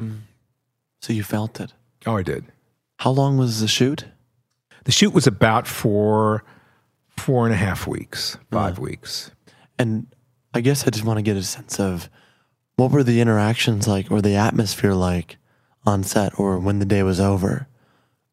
[0.00, 0.20] Mm.
[1.00, 1.72] So you felt it?
[2.06, 2.46] Oh, I did.
[2.98, 4.06] How long was the shoot?
[4.84, 6.44] The shoot was about four,
[7.16, 9.30] four and a half weeks, five uh, weeks.
[9.78, 10.06] And
[10.54, 12.08] I guess I just want to get a sense of
[12.76, 15.36] what were the interactions like or the atmosphere like
[15.84, 17.66] on set or when the day was over?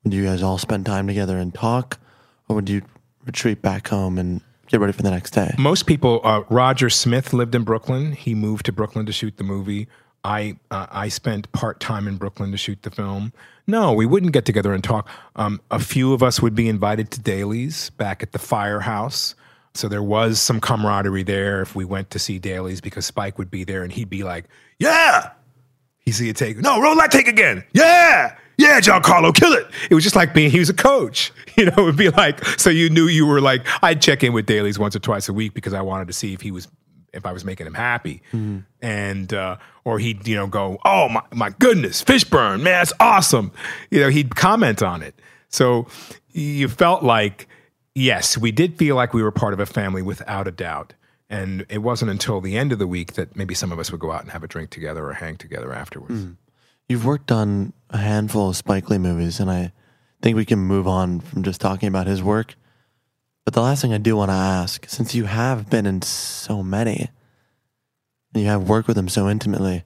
[0.03, 1.99] Would you guys all spend time together and talk
[2.47, 2.83] or would you
[3.25, 4.41] retreat back home and
[4.73, 5.53] get ready for the next day?
[5.57, 8.11] Most people, uh, Roger Smith lived in Brooklyn.
[8.11, 9.87] He moved to Brooklyn to shoot the movie.
[10.23, 13.33] I uh, I spent part time in Brooklyn to shoot the film.
[13.67, 15.07] No, we wouldn't get together and talk.
[15.35, 19.35] Um, a few of us would be invited to dailies back at the firehouse.
[19.73, 23.49] So there was some camaraderie there if we went to see dailies because Spike would
[23.51, 24.45] be there and he'd be like,
[24.79, 25.31] Yeah.
[25.99, 26.57] He'd see a take.
[26.57, 27.63] No, roll that take again.
[27.73, 28.35] Yeah.
[28.57, 29.67] Yeah, Giancarlo, kill it.
[29.89, 31.31] It was just like being, he was a coach.
[31.55, 34.33] You know, it would be like, so you knew you were like, I'd check in
[34.33, 36.67] with dailies once or twice a week because I wanted to see if he was,
[37.13, 38.23] if I was making him happy.
[38.29, 38.61] Mm-hmm.
[38.81, 43.51] And, uh, or he'd, you know, go, oh my, my goodness, Fishburne, man, that's awesome.
[43.91, 45.13] You know, he'd comment on it.
[45.49, 45.85] So
[46.31, 47.47] you felt like,
[47.93, 50.95] yes, we did feel like we were part of a family without a doubt.
[51.29, 54.01] And it wasn't until the end of the week that maybe some of us would
[54.01, 56.25] go out and have a drink together or hang together afterwards.
[56.25, 56.37] Mm.
[56.89, 59.71] You've worked on a handful of Spike Lee movies, and I
[60.21, 62.55] think we can move on from just talking about his work.
[63.45, 66.63] But the last thing I do want to ask, since you have been in so
[66.63, 67.09] many,
[68.33, 69.83] and you have worked with him so intimately,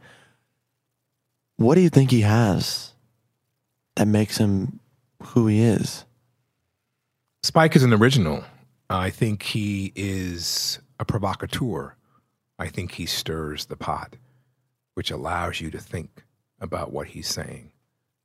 [1.57, 2.93] what do you think he has
[3.95, 4.79] that makes him
[5.21, 6.05] who he is?
[7.43, 8.43] Spike is an original.
[8.89, 11.95] I think he is a provocateur.
[12.57, 14.15] I think he stirs the pot,
[14.93, 16.23] which allows you to think
[16.61, 17.71] about what he's saying.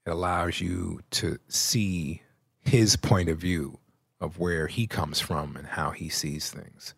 [0.07, 2.23] It allows you to see
[2.61, 3.79] his point of view
[4.21, 6.95] of where he comes from and how he sees things.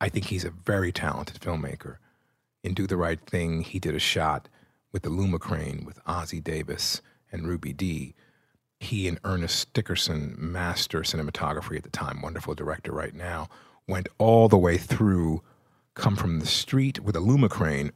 [0.00, 1.96] I think he's a very talented filmmaker.
[2.62, 4.48] In Do the Right Thing, he did a shot
[4.92, 8.14] with the Louma crane with Ossie Davis and Ruby Dee
[8.84, 13.48] he and Ernest Dickerson, master cinematography at the time, wonderful director right now,
[13.88, 15.42] went all the way through,
[15.94, 17.92] come from the street with a Louma crane,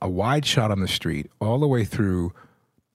[0.00, 2.32] a wide shot on the street, all the way through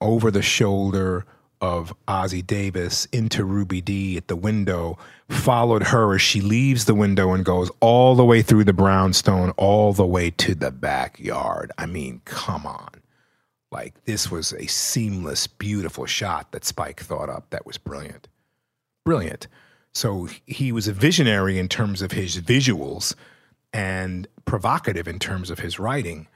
[0.01, 1.25] over the shoulder
[1.61, 4.97] of Ossie Davis into Ruby Dee at the window,
[5.29, 9.51] followed her as she leaves the window and goes all the way through the brownstone,
[9.51, 11.71] all the way to the backyard.
[11.77, 13.01] I mean, come on.
[13.71, 18.27] Like this was a seamless, beautiful shot that Spike thought up that was brilliant.
[19.03, 19.47] Brilliant.
[19.93, 23.15] So he was a visionary in terms of his visuals
[23.73, 26.27] and provocative in terms of his writing.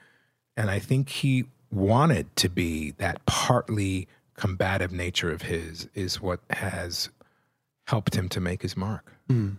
[0.57, 6.39] And I think he wanted to be that partly combative nature of his is what
[6.49, 7.09] has
[7.87, 9.13] helped him to make his mark.
[9.29, 9.57] Mm.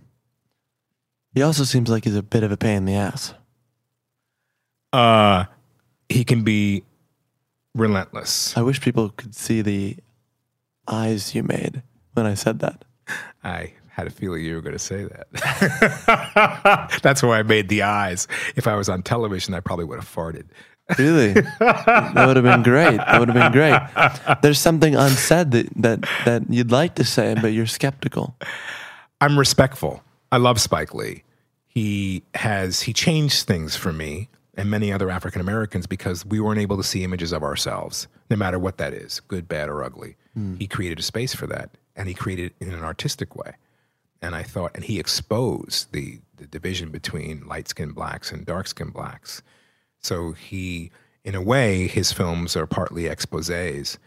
[1.35, 3.35] He also seems like he's a bit of a pain in the ass.
[4.92, 5.44] Uh,
[6.09, 6.83] he can be
[7.75, 8.57] relentless.
[8.57, 9.96] I wish people could see the
[10.88, 11.83] eyes you made
[12.14, 12.85] when I said that.
[13.44, 15.27] I had a feeling you were going to say that.
[17.03, 18.27] That's why I made the eyes.
[18.57, 20.46] If I was on television, I probably would have farted.
[20.98, 21.33] Really?
[21.33, 22.96] that would have been great.
[22.96, 23.81] That would have been great.
[24.42, 28.35] There's something unsaid that, that, that you'd like to say, but you're skeptical.
[29.20, 30.03] I'm respectful.
[30.33, 31.24] I love Spike Lee.
[31.66, 36.61] He has he changed things for me and many other African Americans because we weren't
[36.61, 40.16] able to see images of ourselves, no matter what that is, good, bad, or ugly.
[40.37, 40.59] Mm.
[40.59, 43.55] He created a space for that, and he created it in an artistic way.
[44.22, 48.66] And I thought, and he exposed the, the division between light skinned blacks and dark
[48.66, 49.42] skinned blacks.
[50.01, 50.91] So he,
[51.25, 53.99] in a way, his films are partly exposes.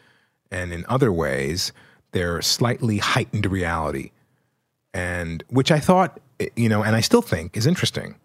[0.52, 1.72] And in other ways,
[2.14, 4.12] they're slightly heightened reality,
[4.94, 6.20] and which I thought,
[6.56, 8.16] you know, and I still think is interesting.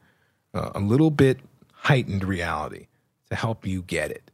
[0.55, 1.39] Uh, a little bit
[1.73, 2.87] heightened reality
[3.31, 4.31] to help you get it,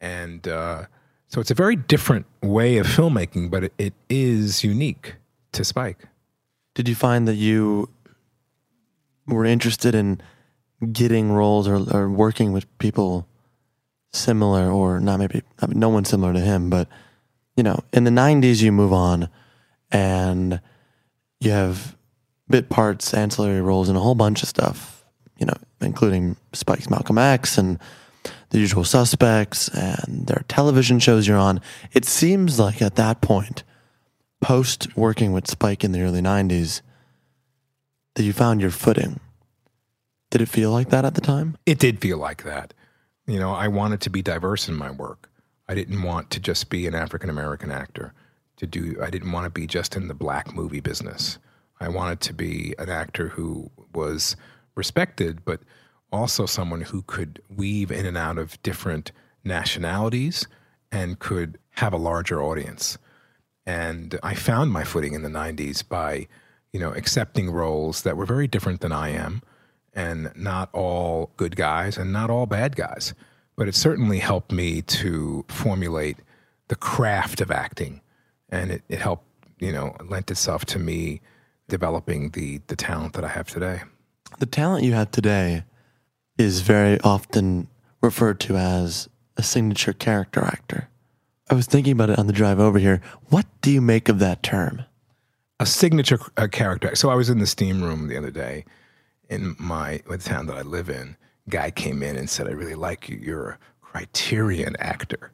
[0.00, 0.84] and uh,
[1.28, 5.16] so it's a very different way of filmmaking, but it, it is unique
[5.52, 6.06] to Spike.
[6.74, 7.90] Did you find that you
[9.26, 10.20] were interested in
[10.92, 13.26] getting roles or, or working with people
[14.12, 16.88] similar or not maybe I mean, no one similar to him, but
[17.56, 19.28] you know, in the 90s you move on
[19.90, 20.60] and
[21.40, 21.96] you have
[22.48, 25.04] bit parts, ancillary roles and a whole bunch of stuff,
[25.38, 27.78] you know, including Spike's Malcolm X and
[28.50, 31.60] the usual suspects and their television shows you're on.
[31.92, 33.64] It seems like at that point,
[34.40, 36.82] post working with Spike in the early 90s,
[38.14, 39.20] that you found your footing.
[40.36, 41.56] Did it feel like that at the time?
[41.64, 42.74] It did feel like that.
[43.26, 45.30] You know, I wanted to be diverse in my work.
[45.66, 48.12] I didn't want to just be an African American actor.
[48.58, 51.38] To do, I didn't want to be just in the black movie business.
[51.80, 54.36] I wanted to be an actor who was
[54.74, 55.60] respected, but
[56.12, 60.46] also someone who could weave in and out of different nationalities
[60.92, 62.98] and could have a larger audience.
[63.64, 66.28] And I found my footing in the 90s by,
[66.74, 69.40] you know, accepting roles that were very different than I am
[69.96, 73.14] and not all good guys and not all bad guys.
[73.56, 76.18] But it certainly helped me to formulate
[76.68, 78.02] the craft of acting.
[78.50, 79.24] And it, it helped,
[79.58, 81.22] you know, lent itself to me
[81.68, 83.80] developing the, the talent that I have today.
[84.38, 85.64] The talent you have today
[86.36, 87.68] is very often
[88.02, 90.88] referred to as a signature character actor.
[91.48, 93.00] I was thinking about it on the drive over here.
[93.30, 94.84] What do you make of that term?
[95.58, 96.94] A signature uh, character.
[96.94, 98.66] So I was in the steam room the other day
[99.28, 101.16] in my the town that I live in.
[101.48, 103.16] Guy came in and said, "I really like you.
[103.16, 105.32] You're a Criterion actor.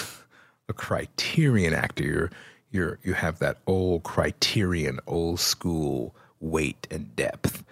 [0.68, 2.04] a Criterion actor.
[2.04, 2.30] You're
[2.70, 7.64] you're you have that old Criterion, old school weight and depth."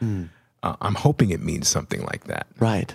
[0.63, 2.47] Uh, I'm hoping it means something like that.
[2.59, 2.95] Right.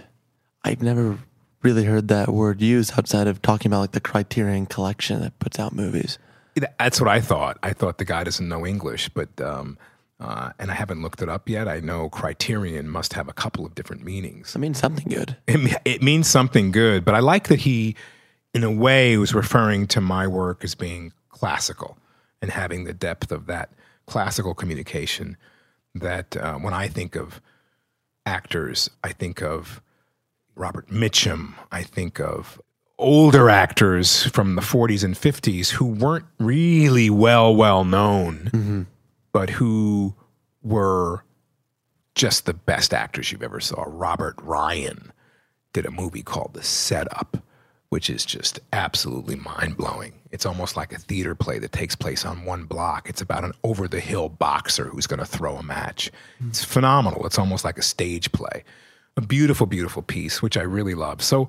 [0.64, 1.20] I've never
[1.62, 5.60] really heard that word used outside of talking about like the Criterion collection that puts
[5.60, 6.18] out movies.
[6.80, 7.58] That's what I thought.
[7.64, 9.78] I thought the guy doesn't know English, but um,
[10.20, 11.68] uh, and I haven't looked it up yet.
[11.68, 14.56] I know Criterion must have a couple of different meanings.
[14.56, 15.38] I mean, something good.
[15.48, 17.96] It, it means something good, but I like that he,
[18.54, 21.98] in a way, was referring to my work as being classical
[22.42, 23.72] and having the depth of that
[24.06, 25.38] classical communication.
[25.96, 27.42] That uh, when I think of
[28.26, 29.82] actors, I think of
[30.56, 31.54] Robert Mitchum.
[31.72, 32.62] I think of
[33.00, 38.50] older actors from the 40s and 50s who weren't really well well known,
[39.32, 40.16] but who
[40.64, 41.24] were
[42.16, 43.86] just the best actors you've ever saw.
[43.88, 45.14] Robert Ryan
[45.72, 47.38] did a movie called The Setup,
[47.90, 50.14] which is just absolutely mind blowing.
[50.32, 53.10] It's almost like a theater play that takes place on one block.
[53.10, 56.12] It's about an over the hill boxer who's going to throw a match.
[56.48, 57.26] It's phenomenal.
[57.26, 58.64] It's almost like a stage play.
[59.16, 61.22] A beautiful, beautiful piece, which I really love.
[61.22, 61.48] So,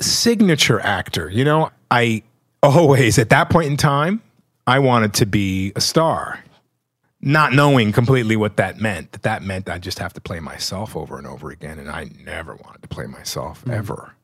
[0.00, 2.22] signature actor, you know, I
[2.62, 4.20] always, at that point in time,
[4.66, 6.40] I wanted to be a star
[7.20, 9.12] not knowing completely what that meant.
[9.12, 12.10] That that meant I just have to play myself over and over again, and I
[12.24, 13.72] never wanted to play myself mm.
[13.72, 14.14] ever.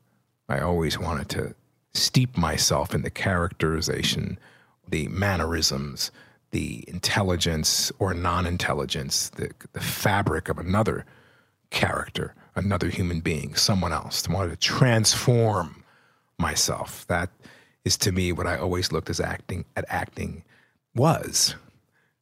[0.47, 1.55] I always wanted to
[1.93, 4.39] steep myself in the characterization,
[4.87, 6.11] the mannerisms,
[6.51, 11.05] the intelligence or non-intelligence, the the fabric of another
[11.71, 14.29] character, another human being, someone else.
[14.29, 15.83] I wanted to transform
[16.37, 17.07] myself.
[17.07, 17.31] That
[17.85, 20.43] is to me what I always looked as acting at acting
[20.95, 21.55] was.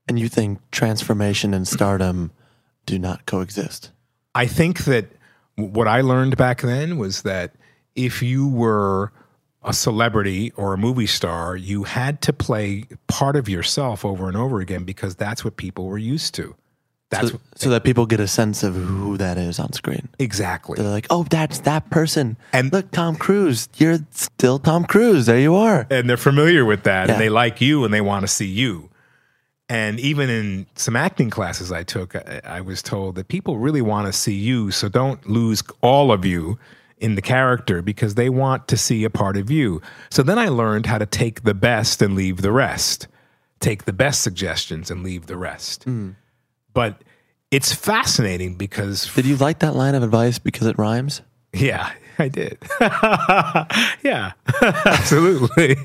[0.08, 2.32] And you think transformation and stardom
[2.86, 3.92] do not coexist?
[4.34, 5.06] I think that
[5.56, 7.54] what I learned back then was that
[7.96, 9.12] if you were
[9.64, 14.36] a celebrity or a movie star, you had to play part of yourself over and
[14.36, 16.56] over again because that's what people were used to.
[17.12, 20.10] That's So, so that people get a sense of who that is on screen.
[20.18, 20.78] exactly.
[20.78, 22.38] They're like, oh, that's that person.
[22.54, 23.70] And- look, Tom Cruise.
[23.78, 25.26] You're still Tom Cruise.
[25.28, 25.86] There you are.
[25.92, 27.14] and they're familiar with that Yeah.
[27.14, 28.90] and they like you and they want to see you.
[29.70, 33.82] And even in some acting classes I took, I, I was told that people really
[33.82, 36.60] want to see you, so don't lose all of you
[36.98, 39.82] in the character because they want to see a part of you.
[40.10, 43.08] So then I learned how to take the best and leave the rest,
[43.60, 45.84] take the best suggestions and leave the rest.
[45.86, 46.12] Hmm.
[46.74, 47.02] But
[47.52, 51.22] it's fascinating because Did you like that line of advice because it rhymes?
[51.54, 52.58] yeah, I did.
[52.80, 55.76] yeah, absolutely.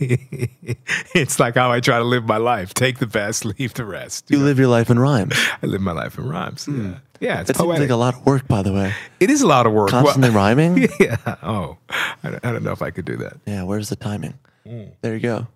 [1.14, 4.30] it's like how I try to live my life: take the best, leave the rest.
[4.30, 5.34] You live your life in rhymes.
[5.62, 6.66] I live my life in rhymes.
[6.66, 6.86] Hmm.
[6.86, 7.40] Yeah, yeah.
[7.40, 8.92] It's That seems like a lot of work, by the way.
[9.20, 9.90] it is a lot of work.
[9.92, 10.88] Well- Constantly rhyming.
[11.00, 11.16] yeah.
[11.42, 13.38] Oh, I don't, I don't know if I could do that.
[13.46, 14.34] Yeah, where's the timing?
[14.66, 14.84] Hmm.
[15.00, 15.46] There you go.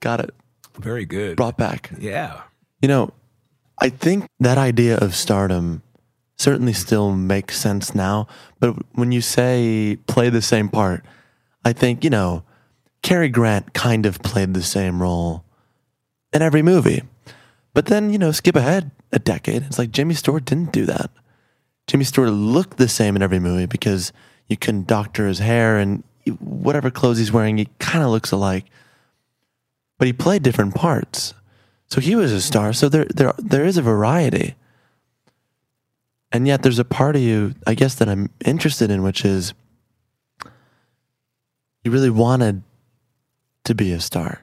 [0.00, 0.34] Got it.
[0.78, 1.36] Very good.
[1.36, 1.90] brought back.
[1.98, 2.40] Yeah.
[2.82, 3.10] You know,
[3.78, 5.82] I think that idea of stardom
[6.36, 8.26] certainly still makes sense now.
[8.60, 11.04] But when you say play the same part,
[11.64, 12.44] I think, you know,
[13.02, 15.44] Cary Grant kind of played the same role
[16.32, 17.02] in every movie.
[17.72, 19.62] But then, you know, skip ahead a decade.
[19.62, 21.10] It's like Jimmy Stewart didn't do that.
[21.86, 24.12] Jimmy Stewart looked the same in every movie because
[24.48, 26.02] you can doctor his hair and
[26.40, 28.64] whatever clothes he's wearing, he kind of looks alike.
[29.98, 31.34] But he played different parts.
[31.88, 32.72] So he was a star.
[32.72, 34.54] So there, there, there is a variety.
[36.32, 39.54] And yet there's a part of you, I guess, that I'm interested in, which is
[41.84, 42.62] you really wanted
[43.64, 44.42] to be a star.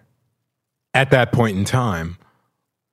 [0.93, 2.17] At that point in time,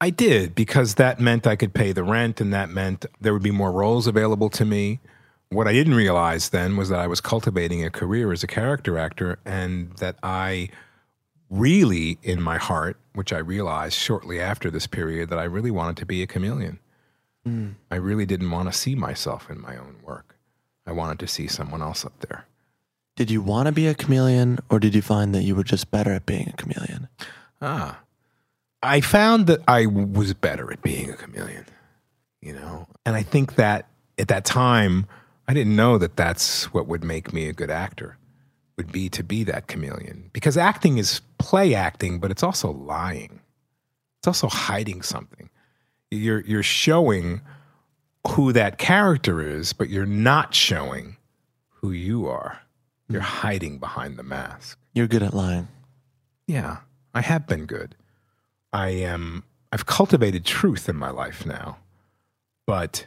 [0.01, 3.43] I did because that meant I could pay the rent and that meant there would
[3.43, 5.01] be more roles available to me.
[5.51, 8.99] What I didn't realize then was that I was cultivating a career as a character
[8.99, 10.69] actor and that I
[11.51, 15.97] really, in my heart, which I realized shortly after this period, that I really wanted
[15.99, 16.79] to be a chameleon.
[17.91, 20.37] I really didn't want to see myself in my own work.
[20.87, 22.45] I wanted to see someone else up there.
[23.17, 25.91] Did you want to be a chameleon or did you find that you were just
[25.91, 27.09] better at being a chameleon?
[27.63, 28.01] Ah.
[28.83, 31.65] I found that I was better at being a chameleon,
[32.43, 32.87] you know?
[33.07, 33.89] And I think that
[34.19, 35.07] at that time,
[35.49, 38.19] I didn't know that that's what would make me a good actor,
[38.79, 40.31] would be to be that chameleon.
[40.33, 43.41] Because acting is play acting, but it's also lying.
[44.21, 45.51] It's also hiding something.
[46.11, 47.43] You're, you're showing
[48.27, 51.17] who that character is, but you're not showing
[51.69, 52.61] who you are.
[53.09, 53.27] You're hmm.
[53.27, 54.79] hiding behind the mask.
[54.95, 55.69] You're good at lying.
[56.47, 56.79] Yeah,
[57.15, 57.95] I have been good.
[58.73, 61.77] I am I've cultivated truth in my life now.
[62.67, 63.07] But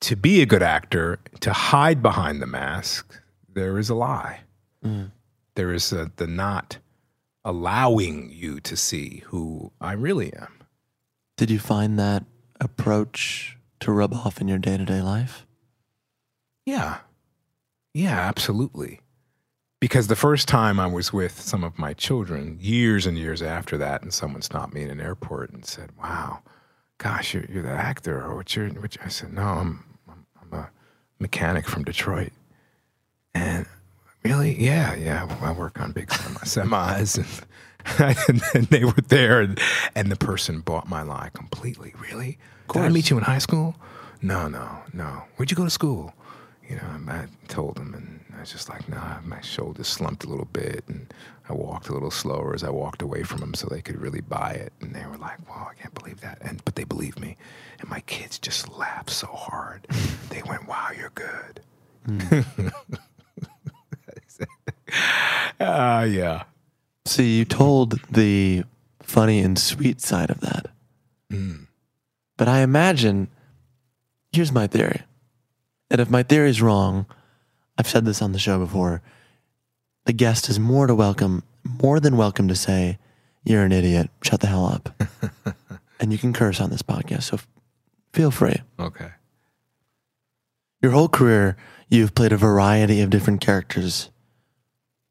[0.00, 3.20] to be a good actor, to hide behind the mask,
[3.52, 4.40] there is a lie.
[5.54, 6.78] There is a, the not
[7.44, 10.62] allowing you to see who I really am.
[11.36, 12.24] Did you find that
[12.60, 15.46] approach to rub off in your day to day life?
[16.64, 16.98] Yeah.
[17.94, 19.00] Yeah, absolutely.
[19.80, 23.78] Because the first time I was with some of my children, years and years after
[23.78, 26.40] that, and someone stopped me in an airport and said, "Wow,
[26.98, 30.26] gosh, you're, you're the actor." Or what you're, what you-" I said, "No, I'm, I'm,
[30.42, 30.70] I'm a
[31.18, 32.32] mechanic from Detroit."
[33.34, 33.66] And
[34.26, 37.18] really, yeah, yeah, I work on big semi- semis,
[37.98, 39.60] and, and, they were there, and,
[39.94, 41.94] and the person bought my lie completely.
[41.98, 42.38] Really?
[42.72, 43.76] Did I meet you in high school?
[44.22, 45.22] No, no, no.
[45.36, 46.12] Where'd you go to school?
[46.68, 50.28] You know, I told him, and I was just like, nah, my shoulders slumped a
[50.28, 51.12] little bit, and
[51.48, 54.20] I walked a little slower as I walked away from them, so they could really
[54.20, 54.72] buy it.
[54.80, 57.36] And they were like, "Wow, I can't believe that!" And but they believed me,
[57.78, 59.86] and my kids just laughed so hard.
[60.30, 61.60] they went, "Wow, you're good."
[62.04, 62.68] Hmm.
[65.58, 66.44] Ah, yeah.
[67.06, 68.64] See, you told the
[69.02, 70.66] funny and sweet side of that.
[72.36, 73.28] But I imagine,
[74.32, 75.02] here's my theory.
[75.90, 77.06] And if my theory is wrong,
[77.78, 79.00] I've said this on the show before,
[80.04, 82.98] the guest is more to welcome, more than welcome to say,
[83.44, 85.02] you're an idiot, shut the hell up.
[86.00, 87.46] and you can curse on this podcast, so f-
[88.12, 88.60] feel free.
[88.78, 89.10] Okay.
[90.82, 91.56] Your whole career,
[91.88, 94.10] you've played a variety of different characters,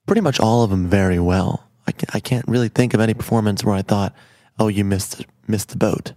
[0.05, 1.67] pretty much all of them very well.
[1.87, 4.13] I, ca- I can't really think of any performance where I thought,
[4.59, 6.13] oh, you missed, missed the boat.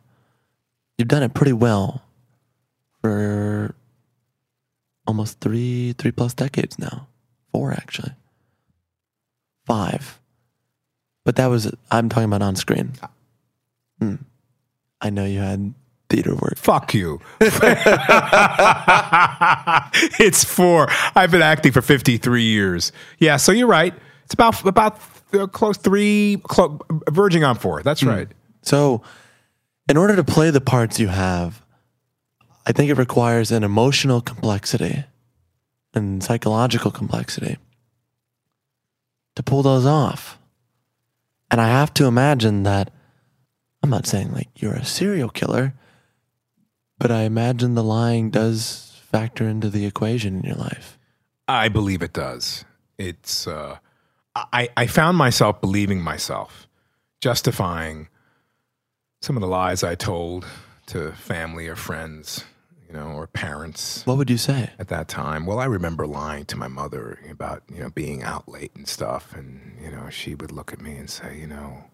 [0.96, 2.02] You've done it pretty well
[3.02, 3.74] for
[5.06, 7.06] almost three, three plus decades now.
[7.52, 8.12] Four, actually.
[9.66, 10.20] Five.
[11.24, 12.92] But that was, I'm talking about on screen.
[14.00, 14.16] Hmm.
[15.00, 15.74] I know you had
[16.10, 16.56] theater work.
[16.56, 17.20] Fuck you.
[20.20, 20.88] it's four.
[21.14, 22.92] I've been acting for 53 years.
[23.18, 23.94] Yeah, so you're right.
[24.24, 25.00] It's about about
[25.32, 26.42] uh, close three,
[27.10, 27.82] verging on four.
[27.82, 28.28] That's right.
[28.62, 29.02] So,
[29.88, 31.62] in order to play the parts you have,
[32.66, 35.04] I think it requires an emotional complexity
[35.94, 37.56] and psychological complexity
[39.36, 40.38] to pull those off.
[41.50, 42.90] And I have to imagine that
[43.82, 45.74] I'm not saying like you're a serial killer,
[46.98, 50.98] but I imagine the lying does factor into the equation in your life.
[51.46, 52.64] I believe it does.
[52.98, 53.78] It's uh,
[54.34, 56.68] I I found myself believing myself,
[57.20, 58.08] justifying
[59.22, 60.46] some of the lies I told
[60.86, 62.44] to family or friends,
[62.86, 64.04] you know, or parents.
[64.06, 64.70] What would you say?
[64.78, 65.46] at that time.
[65.46, 69.34] Well, I remember lying to my mother about, you know, being out late and stuff.
[69.34, 71.84] And, you know, she would look at me and say, you know,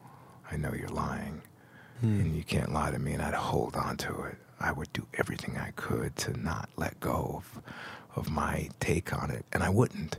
[0.50, 1.42] I know you're lying
[2.02, 3.14] and you can't lie to me.
[3.14, 4.36] And I'd hold on to it.
[4.60, 7.62] I would do everything I could to not let go of,
[8.16, 9.44] of my take on it.
[9.52, 10.16] And I wouldn't.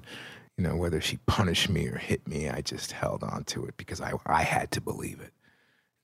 [0.57, 3.75] You know, whether she punished me or hit me, I just held on to it
[3.75, 5.33] because I, I had to believe it.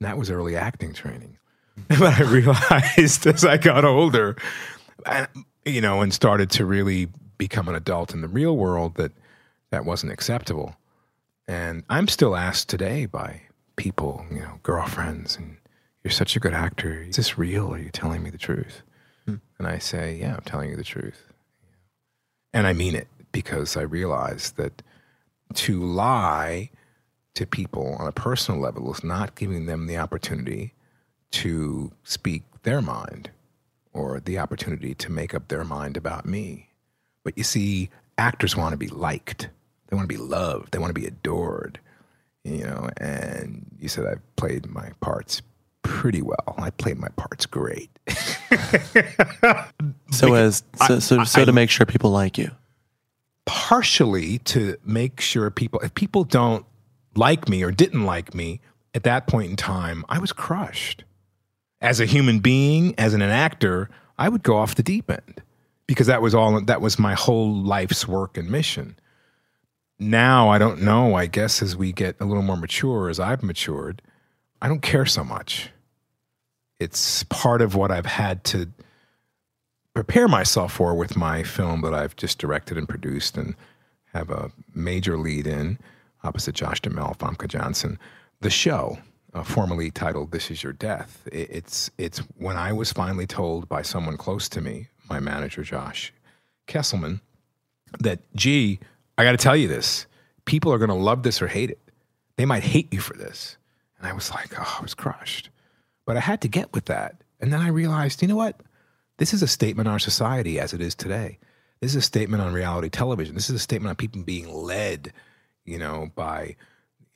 [0.00, 1.38] And that was early acting training.
[1.88, 4.36] but I realized as I got older,
[5.06, 5.26] and,
[5.64, 7.08] you know, and started to really
[7.38, 9.12] become an adult in the real world that
[9.70, 10.76] that wasn't acceptable.
[11.48, 13.42] And I'm still asked today by
[13.76, 15.56] people, you know, girlfriends, and
[16.04, 17.02] you're such a good actor.
[17.02, 17.72] Is this real?
[17.72, 18.82] Are you telling me the truth?
[19.26, 19.36] Hmm.
[19.58, 21.32] And I say, yeah, I'm telling you the truth.
[22.52, 24.82] And I mean it because I realize that
[25.54, 26.70] to lie
[27.34, 30.74] to people on a personal level is not giving them the opportunity
[31.30, 33.30] to speak their mind
[33.92, 36.68] or the opportunity to make up their mind about me.
[37.24, 39.48] But you see, actors want to be liked.
[39.88, 40.72] They want to be loved.
[40.72, 41.78] They want to be adored.
[42.44, 45.42] You know, and you said I've played my parts
[45.82, 46.54] pretty well.
[46.58, 47.90] I played my parts great.
[50.10, 52.50] So as so I- so, so I- to make sure people like you.
[53.46, 56.64] partially to make sure people, if people don't
[57.16, 58.60] like me or didn't like me
[58.94, 61.04] at that point in time, I was crushed.
[61.80, 65.42] As a human being, as an, actor, I would go off the deep end
[65.86, 68.96] because that was all, that was my whole life's work and mission.
[69.98, 73.42] Now, I don't know, I guess as we get a little more mature, as I've
[73.42, 74.02] matured,
[74.62, 75.70] I don't care so much.
[76.78, 78.68] It's part of what I've had to
[79.92, 83.56] prepare myself for with my film that I've just directed and produced and
[84.14, 85.78] have a major lead in
[86.22, 87.98] opposite Josh Duhamel, Famke Janssen.
[88.40, 88.98] The show,
[89.34, 93.68] uh, formerly titled "This Is Your Death," i- it's it's when I was finally told
[93.68, 96.12] by someone close to me, my manager Josh
[96.68, 97.20] Kesselman,
[97.98, 98.78] that gee,
[99.18, 100.06] I got to tell you this:
[100.44, 101.80] people are going to love this or hate it.
[102.36, 103.56] They might hate you for this,
[104.02, 105.48] and I was like, oh, I was crushed.
[106.04, 108.60] But I had to get with that, and then I realized, you know what?
[109.18, 111.38] This is a statement on our society as it is today.
[111.80, 113.34] This is a statement on reality television.
[113.36, 115.12] This is a statement on people being led,
[115.64, 116.56] you know, by,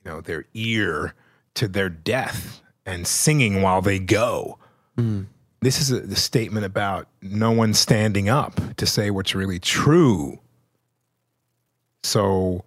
[0.05, 1.13] you know, their ear
[1.55, 4.57] to their death and singing while they go.
[4.95, 5.23] Hmm.
[5.59, 10.39] This is a, the statement about no one standing up to say what's really true.
[12.03, 12.63] So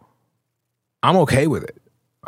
[1.02, 1.79] I'm okay with it.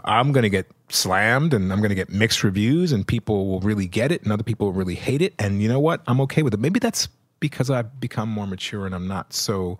[0.05, 3.61] I'm going to get slammed and I'm going to get mixed reviews and people will
[3.61, 5.34] really get it and other people will really hate it.
[5.38, 6.03] And you know what?
[6.07, 6.61] I'm okay with it.
[6.61, 7.09] Maybe that's
[7.40, 9.78] because I've become more mature and I'm not so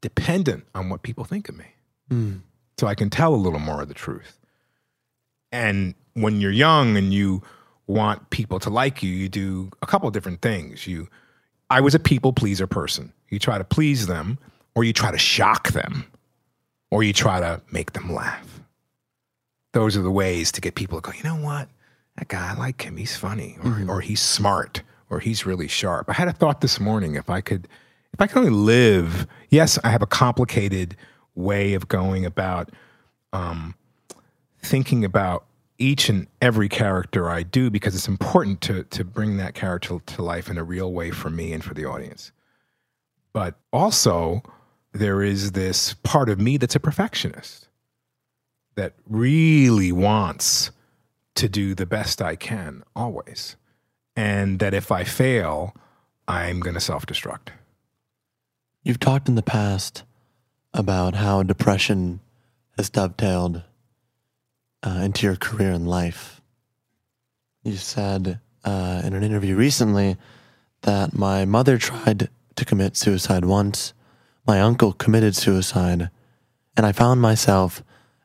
[0.00, 1.66] dependent on what people think of me.
[2.10, 2.34] Hmm.
[2.78, 4.38] So I can tell a little more of the truth.
[5.52, 7.42] And when you're young and you
[7.86, 10.86] want people to like you, you do a couple of different things.
[10.86, 11.08] You
[11.70, 13.12] I was a people pleaser person.
[13.30, 14.38] You try to please them
[14.74, 16.04] or you try to shock them
[16.90, 18.53] or you try to make them laugh.
[19.74, 21.68] Those are the ways to get people to go, you know what?
[22.16, 22.96] That guy, I like him.
[22.96, 26.08] He's funny, or, or he's smart, or he's really sharp.
[26.08, 27.66] I had a thought this morning if I could,
[28.12, 30.96] if I could only live, yes, I have a complicated
[31.34, 32.70] way of going about
[33.32, 33.74] um,
[34.62, 35.44] thinking about
[35.76, 40.22] each and every character I do because it's important to, to bring that character to
[40.22, 42.30] life in a real way for me and for the audience.
[43.32, 44.44] But also,
[44.92, 47.63] there is this part of me that's a perfectionist
[48.76, 50.70] that really wants
[51.36, 53.56] to do the best I can always.
[54.16, 55.74] And that if I fail,
[56.28, 57.48] I'm going to self destruct.
[58.82, 60.04] You've talked in the past
[60.72, 62.20] about how depression
[62.76, 63.62] has dovetailed
[64.82, 66.40] uh, into your career and life.
[67.62, 70.16] You said uh, in an interview recently
[70.82, 73.94] that my mother tried to commit suicide once,
[74.46, 76.10] my uncle committed suicide,
[76.76, 77.82] and I found myself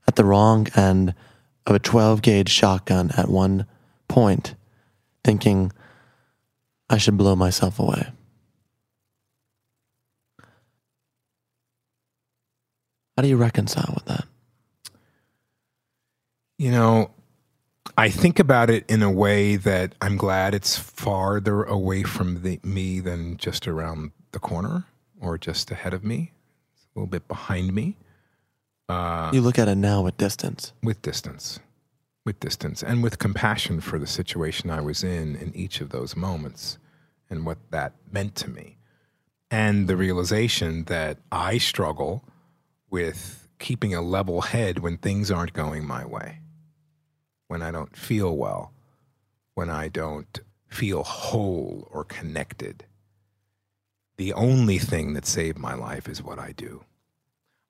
[0.09, 1.13] at the wrong end
[1.67, 3.67] of a 12 gauge shotgun at one
[4.07, 4.55] point,
[5.23, 5.71] thinking
[6.89, 8.07] I should blow myself away.
[13.15, 14.25] How do you reconcile with that?
[16.57, 17.11] You know,
[17.95, 22.59] I think about it in a way that I'm glad it's farther away from the,
[22.63, 24.85] me than just around the corner
[25.21, 26.31] or just ahead of me,
[26.73, 27.95] it's a little bit behind me.
[28.89, 30.73] Uh, You look at it now with distance.
[30.83, 31.59] with distance,
[32.25, 36.15] with distance, and with compassion for the situation I was in in each of those
[36.15, 36.77] moments
[37.29, 38.77] and what that meant to me.
[39.51, 42.23] And the realization that I struggle
[42.89, 46.39] with keeping a level head when things aren't going my way,
[47.47, 48.71] when I don't feel well,
[49.53, 52.85] when I don't feel whole or connected.
[54.17, 56.83] The only thing that saved my life is what I do.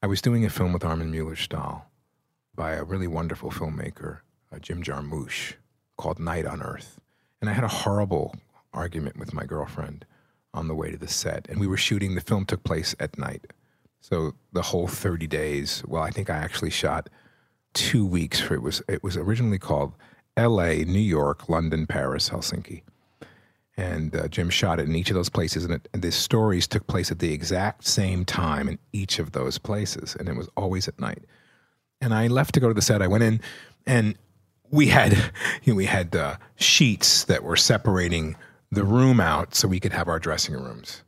[0.02, 1.86] I was doing a film with Armin Mueller-Stahl
[2.56, 4.20] by a really wonderful filmmaker,
[4.50, 5.56] uh, Jim Jarmusch,
[5.98, 7.02] called Night on Earth.
[7.42, 8.34] And I had a horrible
[8.74, 10.06] argument with my girlfriend
[10.54, 11.50] on the way to the set.
[11.50, 13.48] And we were shooting, the film took place at night.
[14.00, 17.10] So the whole 30 days, well, I think I actually shot
[17.74, 19.96] two weeks for it was it was originally called
[20.38, 22.84] L.A., New York, London, Paris, Helsinki,
[23.80, 25.64] and uh, Jim shot it in each of those places.
[25.64, 29.32] And, it, and the stories took place at the exact same time in each of
[29.32, 31.24] those places, and it was always at night.
[32.02, 33.02] And I left to go to the set.
[33.02, 33.40] I went in,
[33.88, 34.16] and
[34.70, 35.22] we had you
[35.74, 38.36] know, we had uh, sheets that were separating
[38.70, 41.02] the room out so we could have our dressing rooms.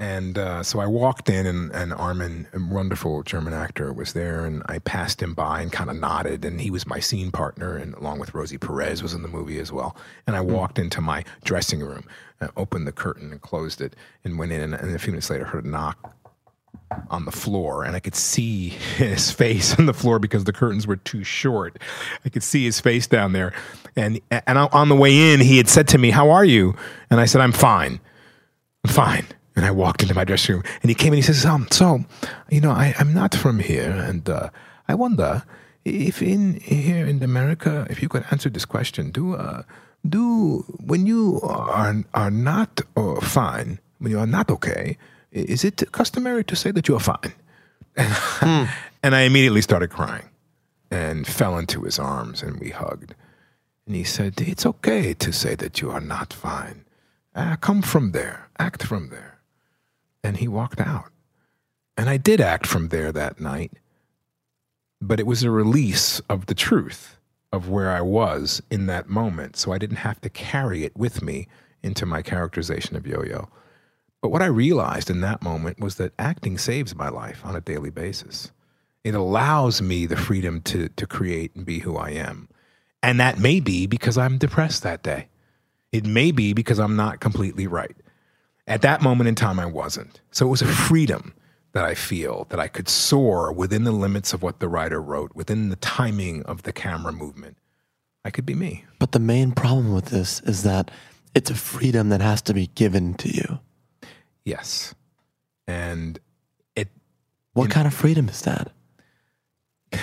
[0.00, 4.44] And uh, so I walked in, and, and Armin, a wonderful German actor, was there,
[4.44, 7.76] and I passed him by and kind of nodded, and he was my scene partner,
[7.76, 9.96] and along with Rosie Perez was in the movie as well.
[10.26, 12.04] And I walked into my dressing room,
[12.40, 15.30] uh, opened the curtain and closed it, and went in, and, and a few minutes
[15.30, 16.14] later heard a knock
[17.10, 20.86] on the floor, and I could see his face on the floor because the curtains
[20.86, 21.76] were too short.
[22.24, 23.52] I could see his face down there,
[23.96, 26.76] and and on the way in, he had said to me, "How are you?"
[27.10, 28.00] And I said, "I'm fine,
[28.84, 29.26] I'm fine."
[29.58, 32.04] And I walked into my dressing room, and he came and he says, um, "So,
[32.48, 34.50] you know, I, I'm not from here, and uh,
[34.86, 35.42] I wonder
[35.84, 39.64] if in here in America, if you could answer this question, do uh,
[40.08, 44.96] do when you are are not uh, fine, when you are not okay."
[45.30, 47.34] is it customary to say that you're fine?
[47.96, 48.68] And,
[49.02, 50.28] and I immediately started crying
[50.90, 53.14] and fell into his arms and we hugged.
[53.86, 56.84] And he said, It's okay to say that you are not fine.
[57.34, 59.37] Uh, come from there, act from there.
[60.22, 61.10] And he walked out.
[61.96, 63.72] And I did act from there that night,
[65.00, 67.16] but it was a release of the truth
[67.52, 69.56] of where I was in that moment.
[69.56, 71.48] So I didn't have to carry it with me
[71.82, 73.48] into my characterization of Yo Yo.
[74.20, 77.60] But what I realized in that moment was that acting saves my life on a
[77.60, 78.52] daily basis.
[79.04, 82.48] It allows me the freedom to, to create and be who I am.
[83.02, 85.28] And that may be because I'm depressed that day.
[85.92, 87.96] It may be because I'm not completely right.
[88.68, 90.20] At that moment in time, I wasn't.
[90.30, 91.32] So it was a freedom
[91.72, 95.34] that I feel that I could soar within the limits of what the writer wrote,
[95.34, 97.56] within the timing of the camera movement.
[98.24, 98.84] I could be me.
[98.98, 100.90] But the main problem with this is that
[101.34, 103.58] it's a freedom that has to be given to you.
[104.44, 104.94] Yes.
[105.66, 106.18] And
[106.76, 106.88] it.
[107.54, 108.70] What you know, kind of freedom is that?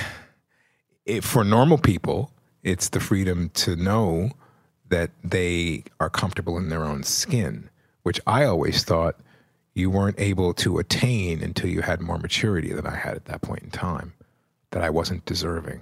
[1.05, 2.31] it, for normal people,
[2.63, 4.31] it's the freedom to know
[4.89, 7.69] that they are comfortable in their own skin,
[8.05, 9.19] which I always thought
[9.73, 13.41] you weren't able to attain until you had more maturity than I had at that
[13.41, 14.13] point in time,
[14.69, 15.81] that I wasn't deserving.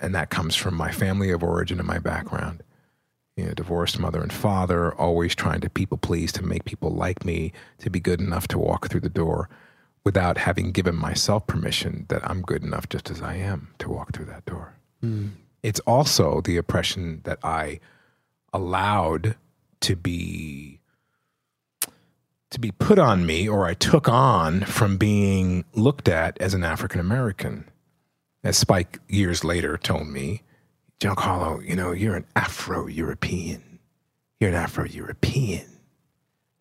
[0.00, 2.64] And that comes from my family of origin and my background.
[3.36, 7.24] You know, divorced mother and father, always trying to people please, to make people like
[7.24, 9.48] me, to be good enough to walk through the door
[10.02, 14.12] without having given myself permission that I'm good enough just as I am to walk
[14.12, 14.74] through that door.
[15.00, 15.30] Mm.
[15.62, 17.78] It's also the oppression that I
[18.52, 19.36] allowed
[19.82, 20.80] to be
[22.50, 26.64] to be put on me or I took on from being looked at as an
[26.64, 27.68] African American.
[28.44, 30.42] As Spike years later told me,
[31.00, 33.80] Giancarlo, you know, you're an Afro European.
[34.40, 35.66] You're an Afro European.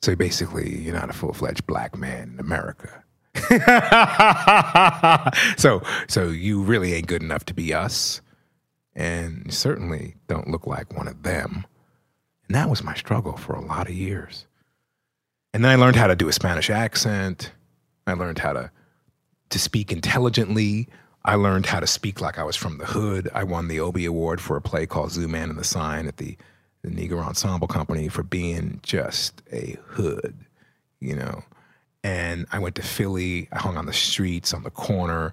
[0.02, 3.04] So basically, you're not a full fledged black man in America.
[5.58, 8.22] so, so you really ain't good enough to be us,
[8.96, 11.66] and certainly don't look like one of them.
[12.48, 14.46] And that was my struggle for a lot of years.
[15.56, 17.50] And then I learned how to do a Spanish accent.
[18.06, 18.70] I learned how to
[19.52, 20.90] to speak intelligently.
[21.24, 23.30] I learned how to speak like I was from the hood.
[23.34, 26.36] I won the Obie Award for a play called Zooman and the Sign at the,
[26.82, 30.36] the Negro Ensemble Company for being just a hood,
[31.00, 31.42] you know.
[32.04, 33.48] And I went to Philly.
[33.54, 35.32] I hung on the streets, on the corner.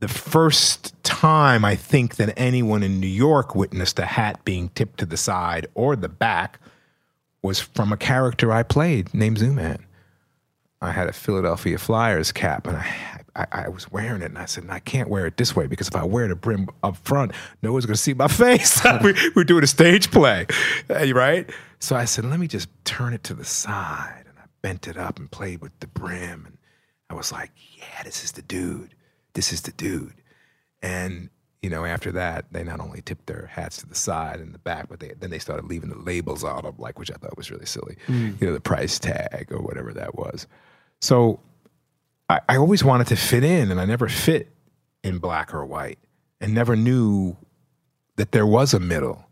[0.00, 5.00] The first time I think that anyone in New York witnessed a hat being tipped
[5.00, 6.58] to the side or the back
[7.42, 9.80] was from a character I played named Zooman.
[10.80, 14.44] I had a Philadelphia Flyers cap, and I, I, I was wearing it, and I
[14.44, 17.32] said, I can't wear it this way because if I wear the brim up front,
[17.62, 18.80] no one's going to see my face.
[19.02, 20.46] we, we're doing a stage play,
[20.88, 21.50] uh, right?
[21.80, 24.96] So I said, let me just turn it to the side, and I bent it
[24.96, 26.58] up and played with the brim, and
[27.10, 28.94] I was like, yeah, this is the dude.
[29.34, 30.14] This is the dude.
[30.80, 31.30] And
[31.62, 34.58] you know, after that, they not only tipped their hats to the side and the
[34.58, 37.36] back, but they, then they started leaving the labels out of like, which I thought
[37.36, 37.96] was really silly.
[38.06, 38.40] Mm.
[38.40, 40.46] You know, the price tag or whatever that was.
[41.00, 41.40] So
[42.28, 44.50] I, I always wanted to fit in, and I never fit
[45.02, 45.98] in black or white,
[46.40, 47.36] and never knew
[48.16, 49.24] that there was a middle.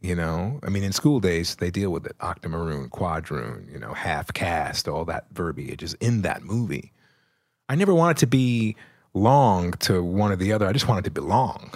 [0.00, 3.94] You know, I mean, in School Daze they deal with it: octamaroon, quadroon, you know,
[3.94, 6.92] half caste, all that verbiage is in that movie.
[7.68, 8.76] I never wanted to be
[9.14, 10.66] long to one or the other.
[10.66, 11.70] I just wanted to belong.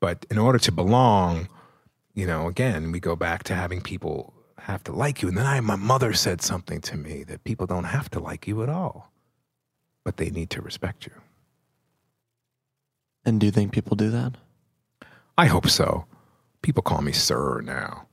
[0.00, 1.48] But in order to belong,
[2.14, 5.28] you know, again, we go back to having people have to like you.
[5.28, 8.48] And then I, my mother said something to me that people don't have to like
[8.48, 9.12] you at all,
[10.04, 11.12] but they need to respect you.
[13.24, 14.36] And do you think people do that?
[15.38, 16.06] I hope so.
[16.62, 18.06] People call me sir now.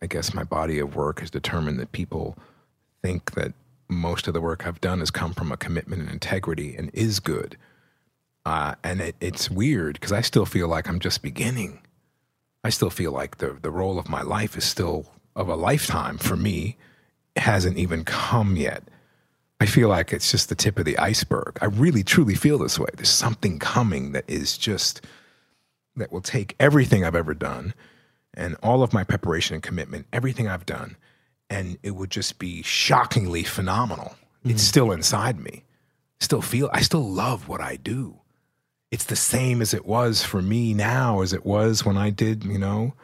[0.00, 2.38] I guess my body of work has determined that people
[3.02, 3.52] think that
[3.88, 7.20] most of the work I've done has come from a commitment and integrity and is
[7.20, 7.56] good.
[8.44, 11.80] Uh, and it, it's weird because I still feel like I'm just beginning.
[12.62, 16.18] I still feel like the, the role of my life is still of a lifetime
[16.18, 16.76] for me.
[17.36, 18.84] Hasn't even come yet.
[19.60, 21.58] I feel like it's just the tip of the iceberg.
[21.60, 22.88] I really truly feel this way.
[22.94, 25.04] There's something coming that is just
[25.96, 27.74] that will take everything I've ever done
[28.34, 30.96] and all of my preparation and commitment, everything I've done,
[31.50, 34.16] and it would just be shockingly phenomenal.
[34.44, 34.58] It's mm-hmm.
[34.58, 35.64] still inside me.
[36.20, 38.20] Still feel I still love what I do.
[38.90, 42.44] It's the same as it was for me now as it was when I did,
[42.44, 42.94] you know,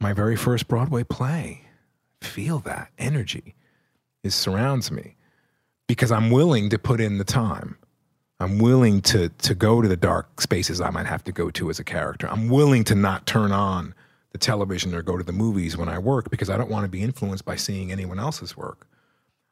[0.00, 1.62] my very first Broadway play.
[2.20, 3.54] Feel that energy.
[4.22, 5.16] It surrounds me
[5.88, 7.76] because I'm willing to put in the time.
[8.38, 11.70] I'm willing to to go to the dark spaces I might have to go to
[11.70, 12.28] as a character.
[12.28, 13.94] I'm willing to not turn on
[14.32, 16.90] the television or go to the movies when I work because I don't want to
[16.90, 18.86] be influenced by seeing anyone else's work.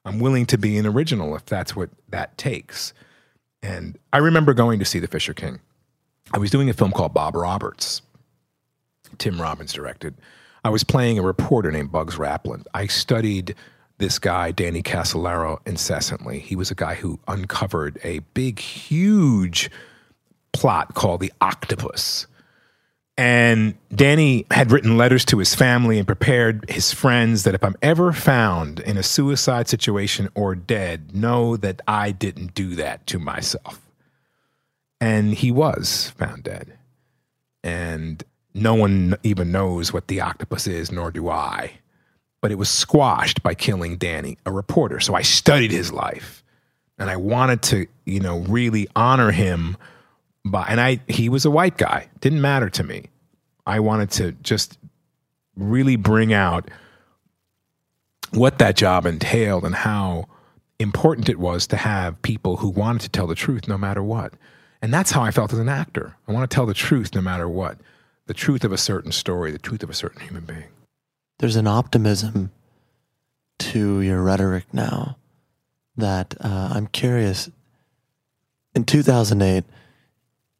[0.04, 2.94] I'm willing to be an original if that's what that takes.
[3.62, 5.60] And I remember going to see The Fisher King.
[6.32, 8.00] I was doing a film called Bob Roberts.
[9.18, 10.14] Tim Robbins directed.
[10.64, 12.64] I was playing a reporter named Bugs Raplin.
[12.74, 13.54] I studied
[13.98, 16.38] this guy, Danny Casolaro, incessantly.
[16.38, 19.70] He was a guy who uncovered a big, huge
[20.52, 22.26] plot called The Octopus.
[23.20, 27.76] And Danny had written letters to his family and prepared his friends that if I'm
[27.82, 33.18] ever found in a suicide situation or dead, know that I didn't do that to
[33.18, 33.78] myself.
[35.02, 36.78] And he was found dead.
[37.62, 41.72] And no one even knows what the octopus is, nor do I.
[42.40, 44.98] But it was squashed by killing Danny, a reporter.
[44.98, 46.42] So I studied his life.
[46.98, 49.76] And I wanted to, you know, really honor him
[50.42, 52.08] by and I he was a white guy.
[52.20, 53.09] Didn't matter to me.
[53.70, 54.78] I wanted to just
[55.56, 56.68] really bring out
[58.32, 60.26] what that job entailed and how
[60.80, 64.32] important it was to have people who wanted to tell the truth no matter what.
[64.82, 66.16] And that's how I felt as an actor.
[66.26, 67.78] I want to tell the truth no matter what.
[68.26, 70.70] The truth of a certain story, the truth of a certain human being.
[71.38, 72.50] There's an optimism
[73.60, 75.16] to your rhetoric now
[75.96, 77.50] that uh, I'm curious.
[78.74, 79.64] In 2008,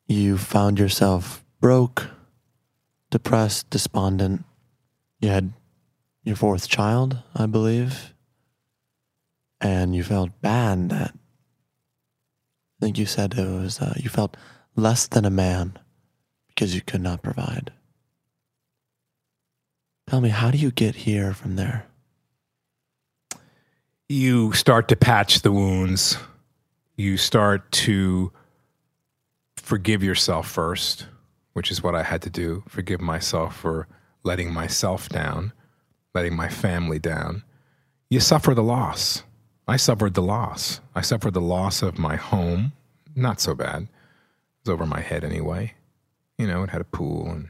[0.07, 2.09] you found yourself broke,
[3.11, 4.45] depressed, despondent.
[5.21, 5.53] You had
[6.25, 8.15] your fourth child, I believe,
[9.61, 11.15] and you felt bad that
[12.81, 14.37] I think you said it was uh, you felt
[14.75, 15.79] less than a man
[16.49, 17.73] because you could not provide.
[20.09, 21.87] Tell me, how do you get here from there?
[24.09, 26.19] You start to patch the wounds.
[26.97, 28.33] You start to
[29.57, 31.07] forgive yourself first,
[31.53, 32.63] which is what I had to do.
[32.69, 33.89] Forgive myself for
[34.23, 35.53] letting myself down,
[36.15, 37.43] letting my family down.
[38.09, 39.23] You suffer the loss.
[39.69, 40.81] I suffered the loss.
[40.95, 42.73] I suffered the loss of my home.
[43.15, 43.83] Not so bad.
[43.83, 43.89] It
[44.69, 45.75] was over my head anyway.
[46.39, 47.49] You know, it had a pool and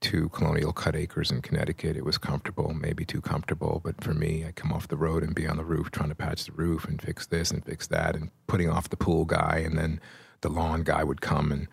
[0.00, 1.96] two colonial cut acres in Connecticut.
[1.96, 5.34] It was comfortable, maybe too comfortable, but for me, I'd come off the road and
[5.34, 8.16] be on the roof trying to patch the roof and fix this and fix that
[8.16, 9.62] and putting off the pool guy.
[9.64, 10.00] And then
[10.42, 11.68] the lawn guy would come and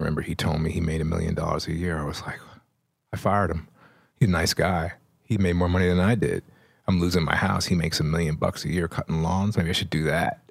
[0.00, 1.98] remember he told me he made a million dollars a year.
[1.98, 2.38] I was like,
[3.12, 3.68] I fired him.
[4.16, 4.92] He's a nice guy.
[5.22, 6.42] He made more money than I did.
[6.88, 7.66] I'm losing my house.
[7.66, 9.56] He makes a million bucks a year cutting lawns.
[9.56, 10.40] Maybe I should do that.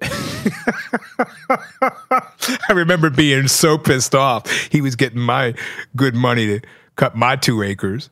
[2.68, 4.50] I remember being so pissed off.
[4.70, 5.54] He was getting my
[5.96, 6.60] good money to
[6.96, 8.08] cut my two acres.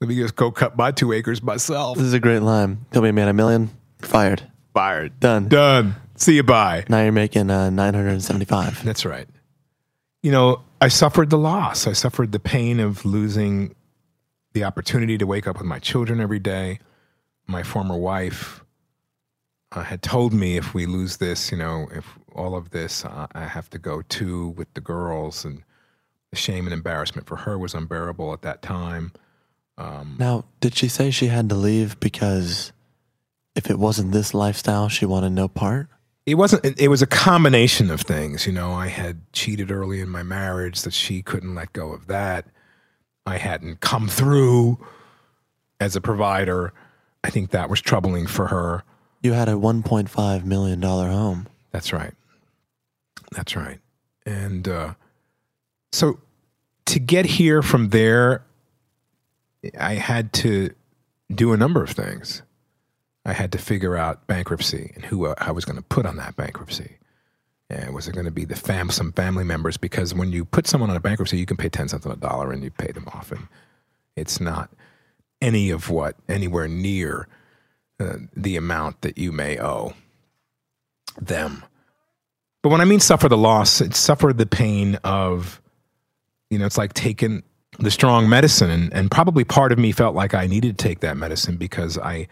[0.00, 1.96] Let me just go cut my two acres myself.
[1.96, 2.84] This is a great line.
[2.90, 3.70] Tell me, man, a million,
[4.00, 4.42] fired,
[4.74, 5.18] Fired.
[5.20, 5.48] done.
[5.48, 5.94] Done.
[6.16, 6.84] See you bye.
[6.88, 8.84] Now you're making uh, 975.
[8.84, 9.28] That's right.
[10.22, 11.86] You know, I suffered the loss.
[11.86, 13.74] I suffered the pain of losing
[14.52, 16.78] the opportunity to wake up with my children every day.
[17.46, 18.64] My former wife
[19.72, 23.26] uh, had told me if we lose this, you know, if all of this, uh,
[23.32, 25.44] I have to go too with the girls.
[25.44, 25.64] And
[26.30, 29.12] the shame and embarrassment for her was unbearable at that time.
[30.18, 32.72] Now, did she say she had to leave because
[33.54, 35.88] if it wasn't this lifestyle, she wanted no part?
[36.26, 38.72] It wasn't it, was a combination of things you know.
[38.72, 42.46] I had cheated early in my marriage that she couldn't let go of that.
[43.26, 44.84] I hadn't come through
[45.80, 46.72] as a provider.
[47.24, 48.82] I think that was troubling for her.
[49.22, 51.46] You had a 1.5 million dollar home.
[51.70, 52.14] that's right.
[53.32, 53.78] That's right.
[54.26, 54.94] And uh,
[55.92, 56.18] so
[56.86, 58.44] to get here from there
[59.78, 60.70] i had to
[61.32, 62.42] do a number of things
[63.24, 66.16] I had to figure out bankruptcy and who uh, I was going to put on
[66.16, 66.98] that bankruptcy.
[67.70, 69.76] And was it going to be the fam some family members?
[69.76, 72.16] Because when you put someone on a bankruptcy, you can pay ten cents on a
[72.16, 73.48] dollar and you pay them off, and
[74.14, 74.68] it's not
[75.40, 77.28] any of what anywhere near
[77.98, 79.94] uh, the amount that you may owe
[81.20, 81.64] them.
[82.62, 85.60] But when I mean suffer the loss, it's suffer the pain of,
[86.50, 87.42] you know, it's like taking
[87.78, 88.70] the strong medicine.
[88.70, 91.96] And, and probably part of me felt like I needed to take that medicine because
[91.98, 92.28] I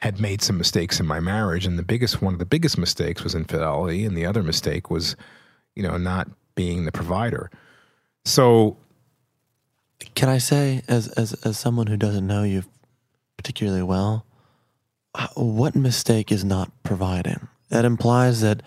[0.00, 1.66] had made some mistakes in my marriage.
[1.66, 4.04] And the biggest, one of the biggest mistakes was infidelity.
[4.04, 5.16] And the other mistake was,
[5.74, 7.50] you know, not being the provider.
[8.24, 8.76] So
[10.14, 12.64] Can I say, as as as someone who doesn't know you
[13.36, 14.26] particularly well,
[15.14, 17.48] uh, what mistake is not providing?
[17.70, 18.62] That implies that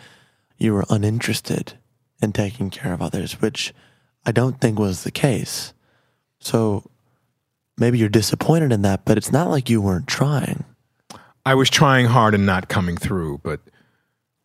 [0.58, 1.74] you were uninterested
[2.22, 3.74] in taking care of others, which
[4.26, 5.74] I don't think was the case.
[6.40, 6.90] So
[7.78, 10.66] maybe you're disappointed in that, but it's not like you weren't trying.
[11.48, 13.62] I was trying hard and not coming through, but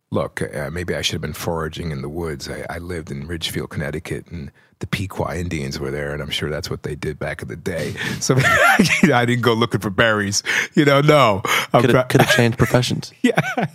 [0.09, 2.47] look, uh, maybe I should have been foraging in the woods.
[2.47, 6.49] I, I lived in Ridgefield, Connecticut, and the Pequot Indians were there, and I'm sure
[6.49, 7.93] that's what they did back in the day.
[8.21, 10.43] So I didn't go looking for berries.
[10.75, 11.41] You know, no.
[11.73, 13.11] Could have, could have changed professions.
[13.21, 13.65] yeah,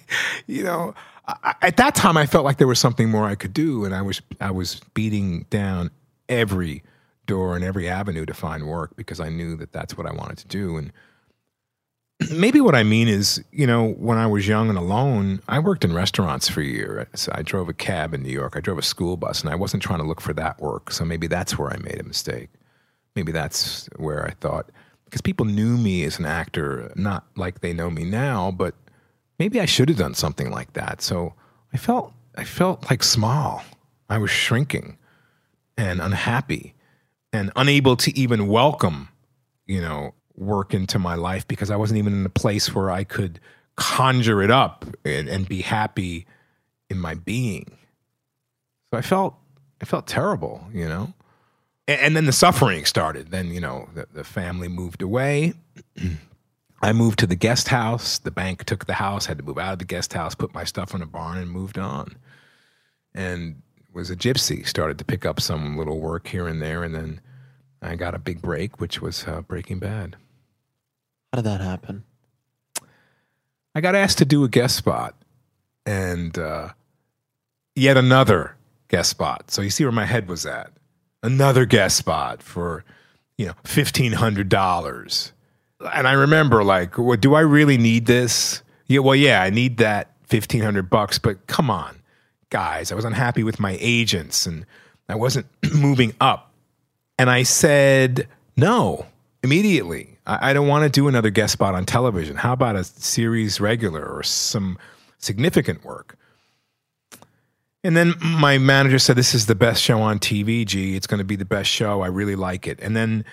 [0.46, 0.94] you know,
[1.26, 3.94] I, at that time I felt like there was something more I could do, and
[3.94, 5.90] I was I was beating down
[6.30, 6.82] every
[7.26, 10.38] door and every avenue to find work because I knew that that's what I wanted
[10.38, 10.78] to do.
[10.78, 10.92] And
[12.32, 15.84] maybe what I mean is, you know, when I was young and alone, I worked
[15.84, 17.08] in restaurants for a year.
[17.14, 18.54] So I drove a cab in New York.
[18.56, 20.90] I drove a school bus, and I wasn't trying to look for that work.
[20.90, 22.48] So maybe that's where I made a mistake.
[23.14, 24.70] Maybe that's where I thought
[25.04, 28.74] because people knew me as an actor, not like they know me now, but
[29.38, 31.00] maybe I should have done something like that.
[31.00, 31.34] So
[31.72, 33.62] I felt I felt like small.
[34.10, 34.98] I was shrinking
[35.76, 36.74] and unhappy
[37.32, 39.08] and unable to even welcome,
[39.66, 43.04] you know, work into my life because I wasn't even in a place where I
[43.04, 43.40] could
[43.76, 46.26] conjure it up and, and be happy
[46.88, 47.66] in my being.
[48.90, 49.34] So I felt
[49.80, 51.12] I felt terrible, you know.
[51.86, 53.30] And, and then the suffering started.
[53.30, 55.54] Then, you know, the, the family moved away.
[56.82, 58.18] I moved to the guest house.
[58.18, 60.64] The bank took the house, had to move out of the guest house, put my
[60.64, 62.16] stuff in a barn, and moved on.
[63.14, 63.62] And
[63.92, 66.84] was a gypsy, started to pick up some little work here and there.
[66.84, 67.20] And then
[67.82, 70.16] I got a big break, which was uh, Breaking Bad.
[71.32, 72.04] How did that happen?
[73.74, 75.14] I got asked to do a guest spot
[75.86, 76.70] and uh,
[77.74, 78.56] yet another
[78.88, 79.50] guest spot.
[79.50, 80.72] So you see where my head was at.
[81.22, 82.84] Another guest spot for,
[83.36, 85.32] you know, $1,500.
[85.94, 88.62] And I remember like, well, do I really need this?
[88.86, 92.02] Yeah, well, yeah, I need that 1500 bucks, but come on,
[92.50, 94.66] guys, I was unhappy with my agents and
[95.08, 96.52] I wasn't moving up.
[97.18, 99.06] And I said, no,
[99.42, 100.17] immediately.
[100.28, 102.36] I, I don't want to do another guest spot on television.
[102.36, 104.78] How about a series regular or some
[105.18, 106.16] significant work?
[107.82, 110.94] And then my manager said, This is the best show on TV, G.
[110.96, 112.02] It's going to be the best show.
[112.02, 112.78] I really like it.
[112.80, 113.24] And then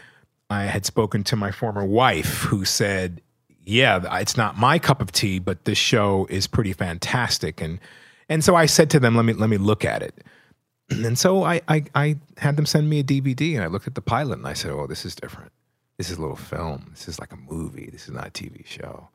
[0.50, 3.22] I had spoken to my former wife who said,
[3.64, 7.62] Yeah, it's not my cup of tea, but this show is pretty fantastic.
[7.62, 7.80] And
[8.30, 10.24] and so I said to them, Let me let me look at it.
[10.92, 13.96] And so I, I, I had them send me a DVD and I looked at
[13.96, 15.52] the pilot and I said, Oh, this is different.
[15.98, 16.88] This is a little film.
[16.92, 17.90] This is like a movie.
[17.92, 19.10] This is not a TV show.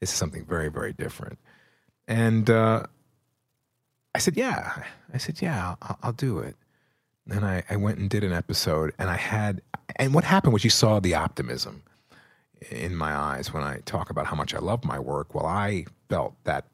[0.00, 1.38] This is something very, very different.
[2.08, 2.84] And uh,
[4.14, 4.82] I said, Yeah.
[5.12, 6.56] I said, Yeah, I'll, I'll do it.
[7.30, 9.62] And I, I went and did an episode and I had,
[9.96, 11.82] and what happened was you saw the optimism
[12.70, 15.34] in my eyes when I talk about how much I love my work.
[15.34, 16.66] Well, I felt that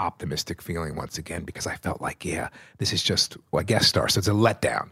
[0.00, 3.88] optimistic feeling once again because I felt like, yeah, this is just well, a guest
[3.88, 4.90] star, so it's a letdown.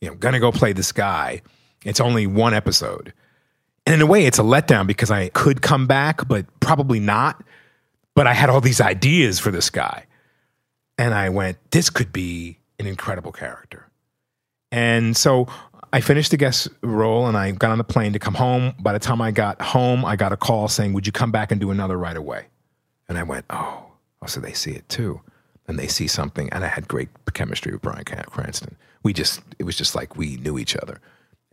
[0.00, 1.42] You know, I'm gonna go play this guy.
[1.84, 3.12] It's only one episode.
[3.86, 7.42] And in a way, it's a letdown because I could come back, but probably not.
[8.14, 10.06] But I had all these ideas for this guy.
[10.96, 13.88] And I went, this could be an incredible character.
[14.70, 15.48] And so
[15.92, 18.74] I finished the guest role and I got on the plane to come home.
[18.80, 21.52] By the time I got home, I got a call saying, Would you come back
[21.52, 22.46] and do another right away?
[23.08, 25.20] And I went, Oh, oh so they see it too.
[25.68, 26.48] And they see something.
[26.50, 28.76] And I had great chemistry with Bryan Cranston.
[29.02, 31.00] We just, it was just like we knew each other.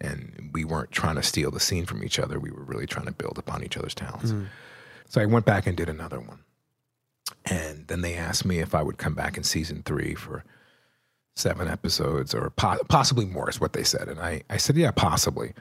[0.02, 2.40] And we weren't trying to steal the scene from each other.
[2.40, 4.32] We were really trying to build upon each other's talents.
[4.32, 4.46] Hmm.
[5.08, 6.40] So I went back and did another one.
[7.46, 10.44] And then they asked me if I would come back in season three for
[11.36, 14.08] seven episodes or po- possibly more, is what they said.
[14.08, 15.54] And I, I said, yeah, possibly.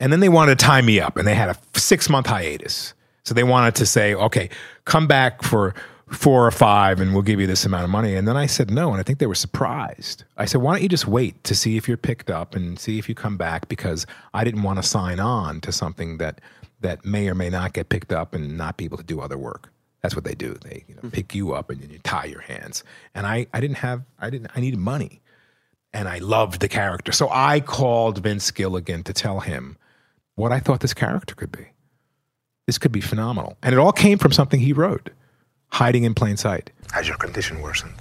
[0.00, 2.94] And then they wanted to tie me up, and they had a six month hiatus.
[3.24, 4.50] So they wanted to say, okay,
[4.84, 5.74] come back for
[6.14, 8.14] four or five, and we'll give you this amount of money.
[8.14, 10.24] And then I said no, and I think they were surprised.
[10.36, 12.98] I said, why don't you just wait to see if you're picked up and see
[12.98, 13.68] if you come back?
[13.68, 16.40] Because I didn't want to sign on to something that
[16.80, 19.38] that may or may not get picked up and not be able to do other
[19.38, 19.72] work.
[20.02, 20.54] That's what they do.
[20.54, 21.10] They you know, mm-hmm.
[21.10, 22.84] pick you up and then you tie your hands.
[23.14, 25.22] And I, I didn't have, I didn't, I needed money.
[25.94, 27.10] And I loved the character.
[27.12, 29.78] So I called Vince Gilligan to tell him
[30.34, 31.68] what I thought this character could be.
[32.66, 33.56] This could be phenomenal.
[33.62, 35.10] And it all came from something he wrote,
[35.74, 36.70] Hiding in Plain Sight.
[36.92, 37.94] Has your condition worsened?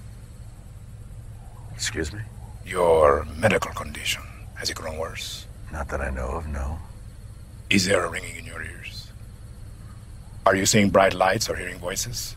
[1.74, 2.20] Excuse me?
[2.64, 4.22] Your medical condition,
[4.54, 5.48] has it grown worse?
[5.72, 6.78] Not that I know of, no.
[7.72, 9.08] Is there a ringing in your ears?
[10.46, 12.36] Are you seeing bright lights or hearing voices?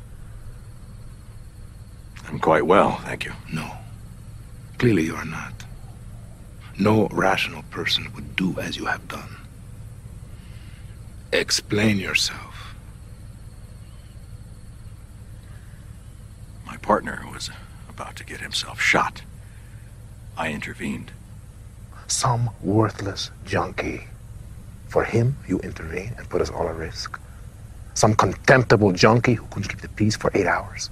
[2.27, 3.33] I'm quite well, thank you.
[3.53, 3.73] No.
[4.79, 5.53] Clearly you are not.
[6.79, 9.37] No rational person would do as you have done.
[11.31, 12.57] Explain yourself.
[16.67, 17.51] My partner was
[17.89, 19.23] about to get himself shot.
[20.39, 21.11] I intervened.
[22.07, 24.07] Some worthless junkie.
[24.87, 27.19] For him, you intervene and put us all at risk.
[27.95, 30.91] Some contemptible junkie who couldn't keep the peace for eight hours.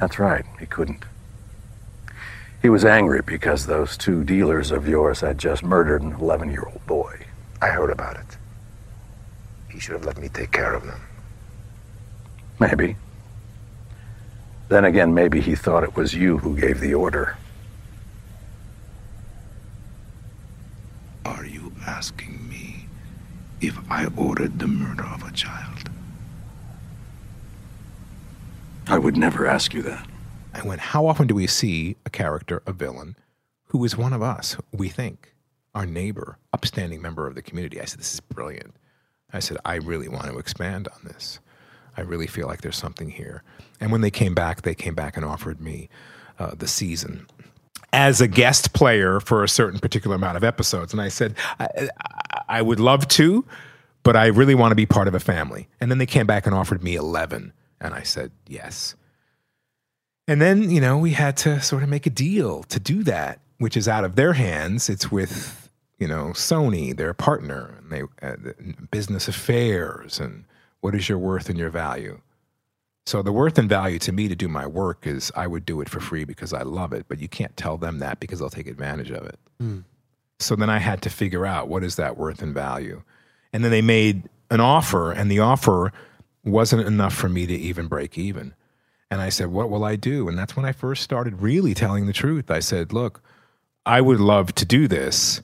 [0.00, 1.04] That's right, he couldn't.
[2.60, 6.64] He was angry because those two dealers of yours had just murdered an 11 year
[6.66, 7.20] old boy.
[7.60, 8.36] I heard about it.
[9.70, 11.00] He should have let me take care of them.
[12.58, 12.96] Maybe.
[14.72, 17.36] Then again, maybe he thought it was you who gave the order.
[21.26, 22.86] Are you asking me
[23.60, 25.90] if I ordered the murder of a child?
[28.86, 30.08] I would never ask you that.
[30.54, 33.16] I went, How often do we see a character, a villain,
[33.66, 35.34] who is one of us, we think,
[35.74, 37.78] our neighbor, upstanding member of the community?
[37.78, 38.74] I said, This is brilliant.
[39.34, 41.40] I said, I really want to expand on this.
[41.96, 43.42] I really feel like there's something here.
[43.80, 45.88] And when they came back, they came back and offered me
[46.38, 47.26] uh, the season
[47.92, 50.92] as a guest player for a certain particular amount of episodes.
[50.92, 51.88] And I said, I,
[52.48, 53.44] I would love to,
[54.02, 55.68] but I really want to be part of a family.
[55.80, 57.52] And then they came back and offered me 11.
[57.80, 58.94] And I said, yes.
[60.26, 63.40] And then, you know, we had to sort of make a deal to do that,
[63.58, 64.88] which is out of their hands.
[64.88, 65.68] It's with,
[65.98, 68.36] you know, Sony, their partner, and they uh,
[68.90, 70.44] business affairs and
[70.82, 72.20] what is your worth and your value.
[73.06, 75.80] So the worth and value to me to do my work is I would do
[75.80, 78.50] it for free because I love it, but you can't tell them that because they'll
[78.50, 79.38] take advantage of it.
[79.60, 79.84] Mm.
[80.38, 83.02] So then I had to figure out what is that worth and value.
[83.52, 85.92] And then they made an offer and the offer
[86.44, 88.54] wasn't enough for me to even break even.
[89.10, 90.28] And I said, What will I do?
[90.28, 92.50] And that's when I first started really telling the truth.
[92.50, 93.22] I said, Look,
[93.84, 95.42] I would love to do this.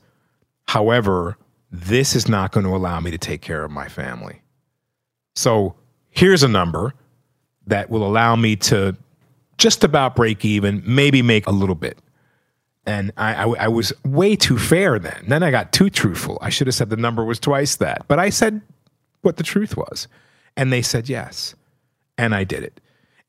[0.67, 1.37] However,
[1.71, 4.43] this is not going to allow me to take care of my family.
[5.39, 5.77] So
[6.11, 6.95] here's a number
[7.69, 8.97] that will allow me to
[9.57, 11.97] just about break even, maybe make a little bit.
[12.87, 15.27] And I, I, I, was way too fair then.
[15.29, 16.39] Then I got too truthful.
[16.41, 18.09] I should have said the number was twice that.
[18.09, 18.63] But I said
[19.21, 20.09] what the truth was.
[20.57, 21.55] And they said yes.
[22.17, 22.81] And I did it.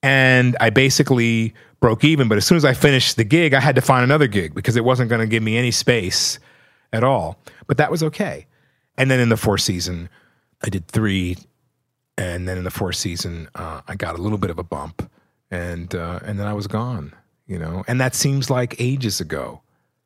[0.01, 2.27] And I basically broke even.
[2.27, 4.75] But as soon as I finished the gig, I had to find another gig because
[4.75, 6.39] it wasn't going to give me any space
[6.91, 7.37] at all.
[7.67, 8.47] But that was okay.
[8.97, 10.09] And then in the fourth season,
[10.63, 11.37] I did three
[12.19, 15.09] and then in the fourth season, uh, I got a little bit of a bump,
[15.49, 17.13] and uh, and then I was gone.
[17.47, 19.61] You know, and that seems like ages ago,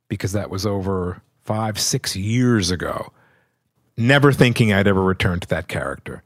[0.07, 3.11] because that was over five, six years ago.
[3.97, 6.23] Never thinking I'd ever return to that character.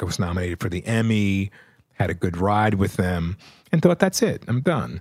[0.00, 1.52] I was nominated for the Emmy,
[1.92, 3.36] had a good ride with them,
[3.70, 4.42] and thought that's it.
[4.48, 5.00] I'm done.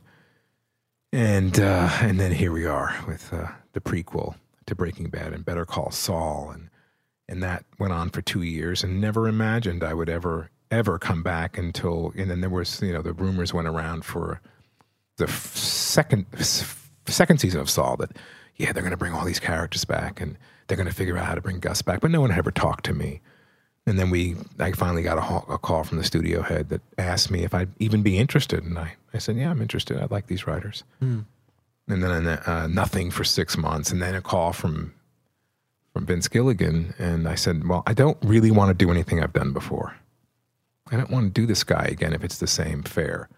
[1.12, 4.36] And uh, and then here we are with uh, the prequel
[4.68, 6.70] to Breaking Bad and Better Call Saul, and
[7.32, 11.24] and that went on for two years and never imagined I would ever, ever come
[11.24, 14.42] back until, and then there was, you know, the rumors went around for
[15.16, 16.26] the second,
[17.08, 18.12] second season of Saul that,
[18.58, 21.26] yeah, they're going to bring all these characters back and they're going to figure out
[21.26, 22.02] how to bring Gus back.
[22.02, 23.22] But no one had ever talked to me.
[23.88, 27.32] And then we, I finally got a, a, call from the studio head that asked
[27.32, 28.64] me if I'd even be interested.
[28.64, 29.98] And I, I said, yeah, I'm interested.
[29.98, 30.84] I like these writers.
[31.02, 31.26] Mm.
[31.88, 33.90] And then uh, nothing for six months.
[33.90, 34.94] And then a call from
[35.94, 39.34] from Vince Gilligan, and I said, "Well, I don't really want to do anything I've
[39.34, 39.96] done before.
[40.90, 43.30] I don't want to do this guy again if it's the same fare.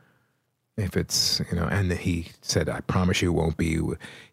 [0.77, 3.79] If it's you know." And he said, "I promise you, won't be."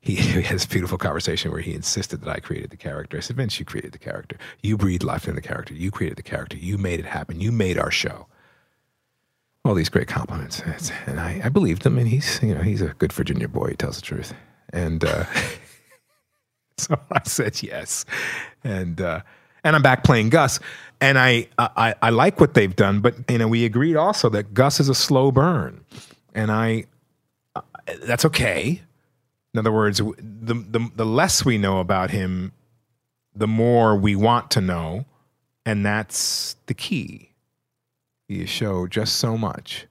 [0.00, 3.16] He, has beautiful conversation where he insisted that I created the character.
[3.16, 4.36] I said, "Vince, you created the character.
[4.62, 5.74] You breathed life into the character.
[5.74, 6.56] You created the character.
[6.56, 7.40] You made it happen.
[7.40, 8.26] You made our show."
[9.62, 10.62] All these great compliments,
[11.06, 11.98] and I, I believed him.
[11.98, 13.70] And he's you know he's a good Virginia boy.
[13.70, 14.34] He tells the truth,
[14.72, 15.04] and.
[15.04, 15.24] Uh,
[16.88, 18.04] So I said yes,
[18.64, 19.20] and uh,
[19.64, 20.60] and I'm back playing Gus,
[21.00, 24.54] and I, I I like what they've done, but you know we agreed also that
[24.54, 25.84] Gus is a slow burn,
[26.34, 26.84] and I
[27.56, 27.62] uh,
[28.04, 28.82] that's okay.
[29.54, 32.52] In other words, the, the the less we know about him,
[33.34, 35.06] the more we want to know,
[35.66, 37.30] and that's the key.
[38.28, 39.86] the show just so much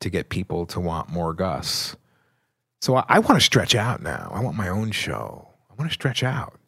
[0.00, 1.96] to get people to want more Gus.
[2.82, 4.30] So I, I want to stretch out now.
[4.34, 5.49] I want my own show.
[5.80, 6.60] I want to stretch out.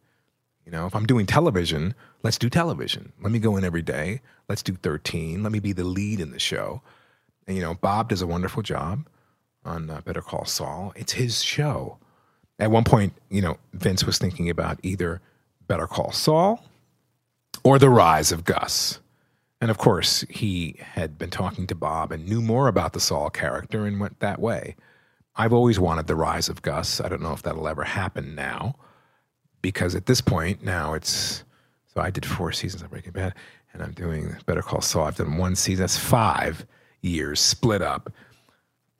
[0.64, 3.12] You know, if I'm doing television, let's do television.
[3.20, 4.22] Let me go in every day.
[4.48, 5.42] Let's do 13.
[5.42, 6.80] Let me be the lead in the show.
[7.46, 9.06] And, you know, Bob does a wonderful job
[9.66, 10.94] on uh, Better Call Saul.
[10.96, 11.98] It's his show.
[12.58, 15.20] At one point, you know, Vince was thinking about either
[15.66, 16.64] Better Call Saul
[17.64, 18.98] or The Rise of Gus.
[19.60, 23.28] And of course, he had been talking to Bob and knew more about the Saul
[23.28, 24.74] character and went that way.
[25.36, 26.98] I've always wanted The Rise of Gus.
[26.98, 28.76] I don't know if that'll ever happen now
[29.62, 31.44] because at this point now it's
[31.94, 33.34] so I did four seasons of Breaking Bad
[33.72, 35.04] and I'm doing Better Call Saul.
[35.04, 35.82] I've done one season.
[35.82, 36.66] That's five
[37.00, 38.12] years split up.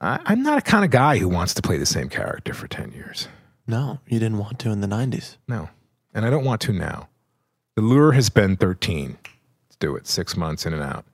[0.01, 2.69] I, I'm not a kind of guy who wants to play the same character for
[2.69, 3.29] 10 years.
[3.67, 5.37] No, you didn't want to in the 90s.
[5.49, 5.69] No.
[6.15, 7.09] And I don't want to now.
[7.77, 9.19] The lure has been 13.
[9.23, 10.07] Let's do it.
[10.07, 11.07] Six months in and out.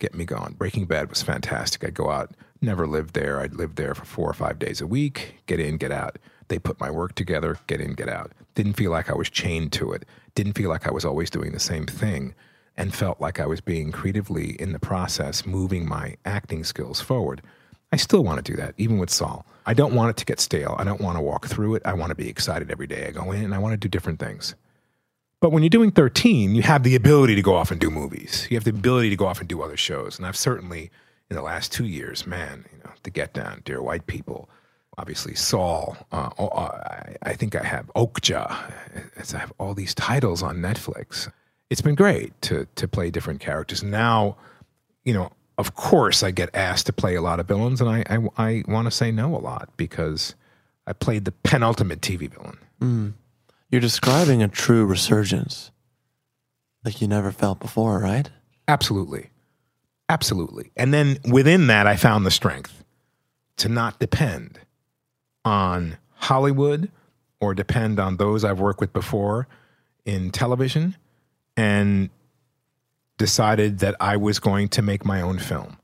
[0.00, 0.54] Get me gone.
[0.54, 1.84] Breaking Bad was fantastic.
[1.84, 3.40] I'd go out, never lived there.
[3.40, 6.18] I'd live there for four or five days a week, get in, get out.
[6.48, 8.32] They put my work together, get in, get out.
[8.54, 10.04] Didn't feel like I was chained to it.
[10.34, 12.34] Didn't feel like I was always doing the same thing
[12.76, 17.42] and felt like I was being creatively in the process, moving my acting skills forward.
[17.92, 19.46] I still want to do that, even with Saul.
[19.66, 20.74] I don't want it to get stale.
[20.78, 21.82] I don't want to walk through it.
[21.84, 23.88] I want to be excited every day I go in and I want to do
[23.88, 24.56] different things.
[25.40, 28.48] But when you're doing 13, you have the ability to go off and do movies.
[28.50, 30.18] You have the ability to go off and do other shows.
[30.18, 30.90] And I've certainly,
[31.30, 34.48] in the last two years, man, you know, The Get Down, Dear White People,
[34.98, 35.96] obviously Saul.
[36.12, 36.80] Uh, oh, uh,
[37.22, 38.50] I, I think I have Okja.
[38.50, 41.30] I have all these titles on Netflix.
[41.70, 43.82] It's been great to to play different characters.
[43.82, 44.36] Now,
[45.04, 48.04] you know, of course, I get asked to play a lot of villains, and I
[48.08, 50.34] I, I want to say no a lot because
[50.86, 52.58] I played the penultimate TV villain.
[52.80, 53.12] Mm.
[53.70, 55.72] You're describing a true resurgence,
[56.84, 58.30] like you never felt before, right?
[58.68, 59.30] Absolutely,
[60.08, 60.70] absolutely.
[60.76, 62.84] And then within that, I found the strength
[63.56, 64.60] to not depend
[65.44, 66.90] on Hollywood
[67.40, 69.46] or depend on those I've worked with before
[70.04, 70.96] in television
[71.56, 72.10] and
[73.18, 75.76] decided that I was going to make my own film.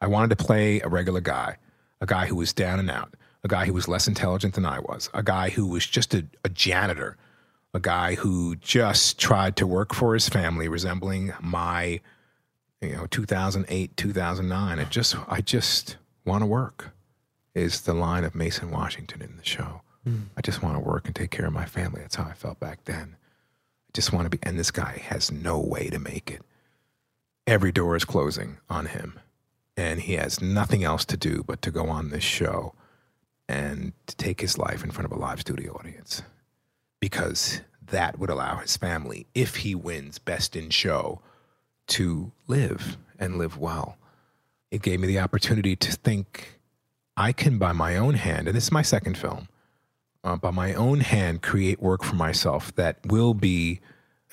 [0.00, 1.56] I wanted to play a regular guy,
[2.00, 4.80] a guy who was down and out, a guy who was less intelligent than I
[4.80, 7.16] was, a guy who was just a, a janitor,
[7.72, 12.00] a guy who just tried to work for his family, resembling my,
[12.80, 14.78] you know, 2008, 2009.
[14.78, 16.93] It just, I just want to work
[17.54, 19.82] is the line of Mason Washington in the show.
[20.06, 20.24] Mm.
[20.36, 22.00] I just want to work and take care of my family.
[22.00, 23.16] That's how I felt back then.
[23.16, 26.42] I just want to be, and this guy has no way to make it.
[27.46, 29.20] Every door is closing on him,
[29.76, 32.74] and he has nothing else to do but to go on this show
[33.48, 36.22] and to take his life in front of a live studio audience
[37.00, 41.20] because that would allow his family, if he wins Best in Show,
[41.88, 43.98] to live and live well.
[44.70, 46.53] It gave me the opportunity to think
[47.16, 49.48] I can, by my own hand, and this is my second film,
[50.24, 53.80] uh, by my own hand, create work for myself that will be,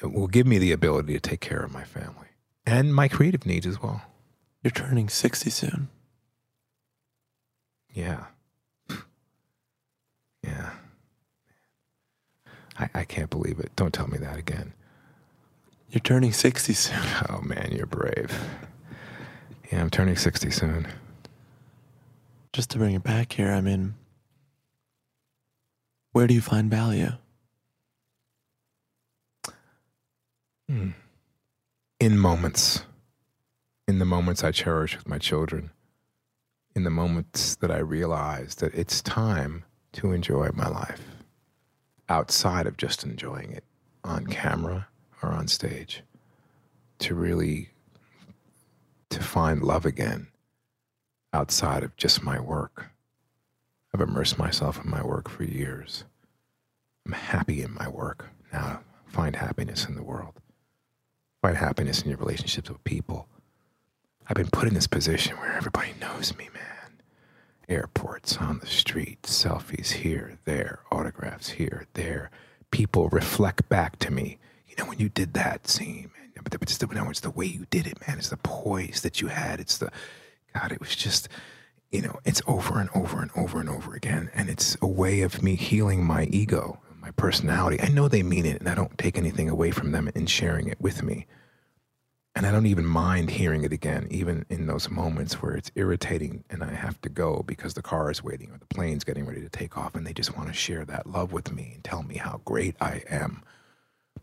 [0.01, 2.27] will give me the ability to take care of my family
[2.65, 4.01] and my creative needs as well.
[4.63, 5.89] You're turning 60 soon.
[7.93, 8.25] Yeah.
[10.43, 10.71] yeah.
[12.79, 13.71] I, I can't believe it.
[13.75, 14.73] Don't tell me that again.
[15.89, 17.03] You're turning 60 soon.
[17.29, 18.32] Oh, man, you're brave.
[19.71, 20.88] Yeah, I'm turning 60 soon
[22.54, 23.95] just to bring it back here, I mean,
[26.12, 27.12] where do you find value?
[30.67, 30.89] Hmm.
[32.00, 32.84] In moments.
[33.88, 35.71] In the moments I cherish with my children.
[36.75, 39.63] In the moments that I realize that it's time
[39.93, 41.01] to enjoy my life
[42.08, 43.63] outside of just enjoying it
[44.04, 44.88] on camera
[45.21, 46.04] or on stage.
[47.00, 47.70] To really
[49.09, 50.30] to find love again
[51.33, 52.91] outside of just my work.
[53.93, 56.05] I've immersed myself in my work for years.
[57.05, 58.29] I'm happy in my work.
[58.53, 60.33] Now find happiness in the world.
[61.41, 63.28] Find happiness in your relationships with people.
[64.28, 67.01] I've been put in this position where everybody knows me, man.
[67.67, 72.29] Airports, on the street, selfies here, there, autographs here, there.
[72.70, 74.37] People reflect back to me.
[74.67, 77.66] You know, when you did that scene, man, but it's the, it's the way you
[77.70, 78.17] did it, man.
[78.17, 79.59] It's the poise that you had.
[79.59, 79.91] It's the
[80.53, 81.29] God, it was just,
[81.91, 84.29] you know, it's over and over and over and over again.
[84.33, 87.82] And it's a way of me healing my ego, my personality.
[87.82, 90.67] I know they mean it and I don't take anything away from them in sharing
[90.67, 91.25] it with me.
[92.33, 96.45] And I don't even mind hearing it again, even in those moments where it's irritating
[96.49, 99.41] and I have to go because the car is waiting or the plane's getting ready
[99.41, 102.03] to take off and they just want to share that love with me and tell
[102.03, 103.43] me how great I am.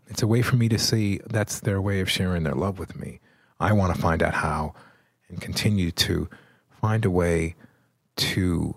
[0.07, 2.95] It's a way for me to see that's their way of sharing their love with
[2.95, 3.19] me.
[3.59, 4.73] I want to find out how
[5.29, 6.29] and continue to
[6.81, 7.55] find a way
[8.17, 8.75] to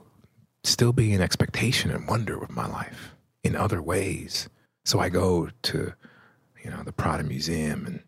[0.64, 4.48] still be in expectation and wonder with my life in other ways.
[4.84, 5.92] So I go to,
[6.64, 8.02] you know, the Prado Museum, and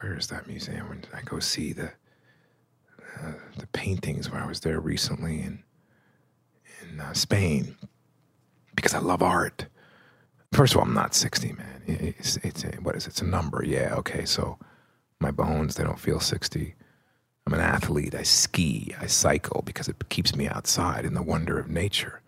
[0.00, 0.90] where is that museum?
[0.90, 1.92] And I go see the
[3.22, 5.64] uh, the paintings where I was there recently in
[6.82, 7.76] in uh, Spain
[8.74, 9.66] because I love art.
[10.52, 11.82] First of all, I'm not 60, man.
[11.86, 13.10] It's, it's what is it?
[13.10, 13.64] It's a number.
[13.64, 14.24] Yeah, okay.
[14.24, 14.58] So
[15.20, 16.74] my bones, they don't feel 60.
[17.46, 18.14] I'm an athlete.
[18.14, 18.94] I ski.
[19.00, 22.20] I cycle because it keeps me outside in the wonder of nature.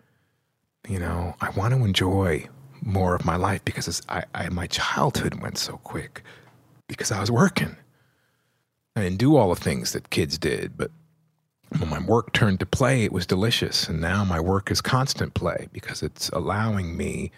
[0.87, 2.47] You know, I want to enjoy
[2.81, 6.23] more of my life because I, I, my childhood went so quick
[6.87, 7.75] because I was working.
[8.95, 10.91] I didn't do all the things that kids did, but
[11.77, 13.87] when my work turned to play, it was delicious.
[13.87, 17.31] And now my work is constant play because it's allowing me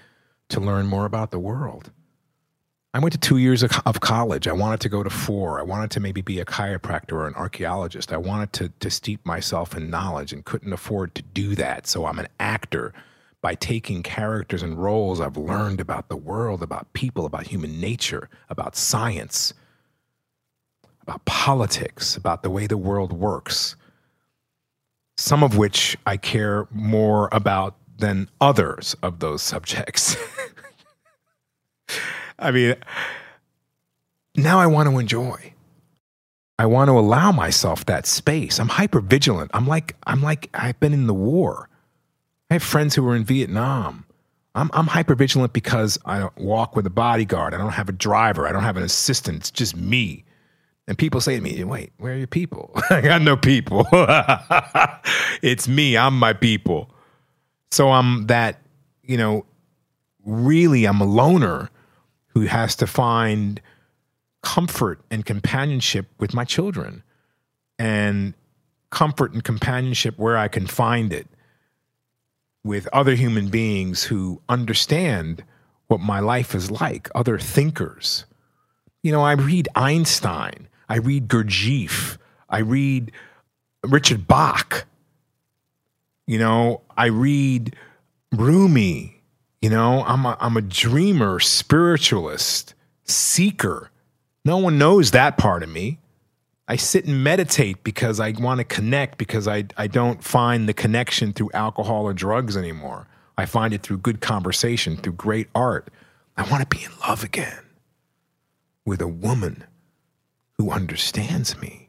[0.49, 1.91] to learn more about the world.
[2.93, 4.47] I went to two years of, college.
[4.49, 5.59] I wanted to go to four.
[5.59, 8.11] I wanted to maybe be a chiropractor or an archaeologist.
[8.11, 11.87] I wanted to, to steep myself in knowledge and couldn't afford to do that.
[11.87, 12.93] So I'm an actor
[13.41, 18.29] by taking characters and roles I've learned about the world, about people, about human nature,
[18.49, 19.53] about science,
[21.01, 23.77] about politics, about the way the world works
[25.21, 30.17] some of which I care more about than others of those subjects.
[32.41, 32.75] I mean,
[34.35, 35.53] now I want to enjoy.
[36.57, 38.59] I want to allow myself that space.
[38.59, 39.51] I'm hyper vigilant.
[39.53, 41.69] I'm like I'm like I've been in the war.
[42.49, 44.05] I have friends who were in Vietnam.
[44.53, 47.53] I'm I'm hyper vigilant because I don't walk with a bodyguard.
[47.53, 48.47] I don't have a driver.
[48.47, 49.37] I don't have an assistant.
[49.37, 50.25] It's just me.
[50.87, 52.71] And people say to me, wait, where are your people?
[52.89, 53.87] I got no people.
[55.41, 55.95] it's me.
[55.95, 56.91] I'm my people.
[57.69, 58.59] So I'm that,
[59.03, 59.45] you know,
[60.25, 61.69] really, I'm a loner
[62.33, 63.61] who has to find
[64.41, 67.03] comfort and companionship with my children
[67.77, 68.33] and
[68.89, 71.27] comfort and companionship where I can find it
[72.63, 75.43] with other human beings who understand
[75.87, 78.25] what my life is like, other thinkers.
[79.03, 82.17] You know, I read Einstein I read Gurdjieff.
[82.49, 83.13] I read
[83.81, 84.85] Richard Bach.
[86.27, 87.77] You know, I read
[88.33, 89.20] Rumi.
[89.61, 92.73] You know, I'm a, I'm a dreamer, spiritualist,
[93.03, 93.91] seeker.
[94.43, 95.99] No one knows that part of me.
[96.67, 100.73] I sit and meditate because I want to connect because I, I don't find the
[100.73, 103.07] connection through alcohol or drugs anymore.
[103.37, 105.89] I find it through good conversation, through great art.
[106.37, 107.59] I want to be in love again
[108.85, 109.65] with a woman
[110.57, 111.80] who understands me,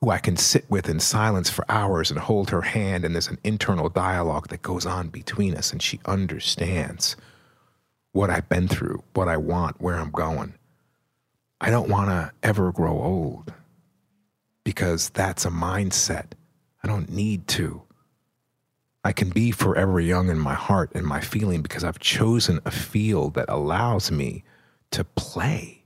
[0.00, 3.28] who I can sit with in silence for hours and hold her hand, and there's
[3.28, 7.16] an internal dialogue that goes on between us, and she understands
[8.12, 10.54] what I've been through, what I want, where I'm going.
[11.60, 13.52] I don't want to ever grow old
[14.64, 16.32] because that's a mindset.
[16.82, 17.82] I don't need to.
[19.04, 22.70] I can be forever young in my heart and my feeling because I've chosen a
[22.70, 24.44] field that allows me
[24.92, 25.80] to play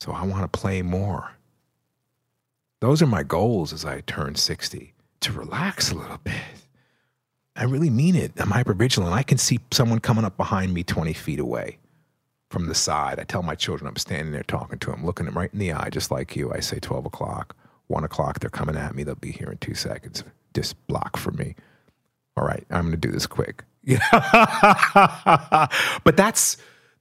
[0.00, 1.32] so I want to play more.
[2.80, 6.34] Those are my goals as I turn 60 to relax a little bit.
[7.56, 8.32] I really mean it.
[8.36, 9.12] I'm hyper vigilant.
[9.12, 11.78] I can see someone coming up behind me 20 feet away
[12.50, 13.18] from the side.
[13.18, 15.72] I tell my children I'm standing there talking to them, looking them right in the
[15.72, 16.52] eye, just like you.
[16.52, 17.56] I say 12 o'clock,
[17.88, 19.02] 1 o'clock, they're coming at me.
[19.02, 20.22] They'll be here in two seconds.
[20.54, 21.56] Just block for me.
[22.36, 23.64] All right, I'm going to do this quick.
[23.84, 23.96] but
[26.14, 26.56] that's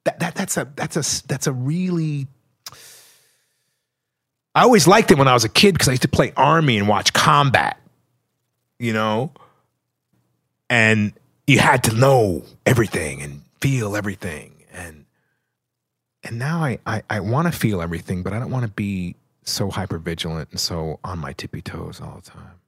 [0.06, 2.28] that, that that's a that's a that's a really
[4.58, 6.80] I always liked it when I was a kid because I used to play army
[6.80, 7.80] and watch combat,
[8.80, 9.32] you know?
[10.68, 11.14] And
[11.46, 14.64] you had to know everything and feel everything.
[14.74, 15.06] And
[16.24, 19.16] and now I, I, I want to feel everything, but I don't want to be
[19.44, 22.60] so hyper vigilant and so on my tippy toes all the time.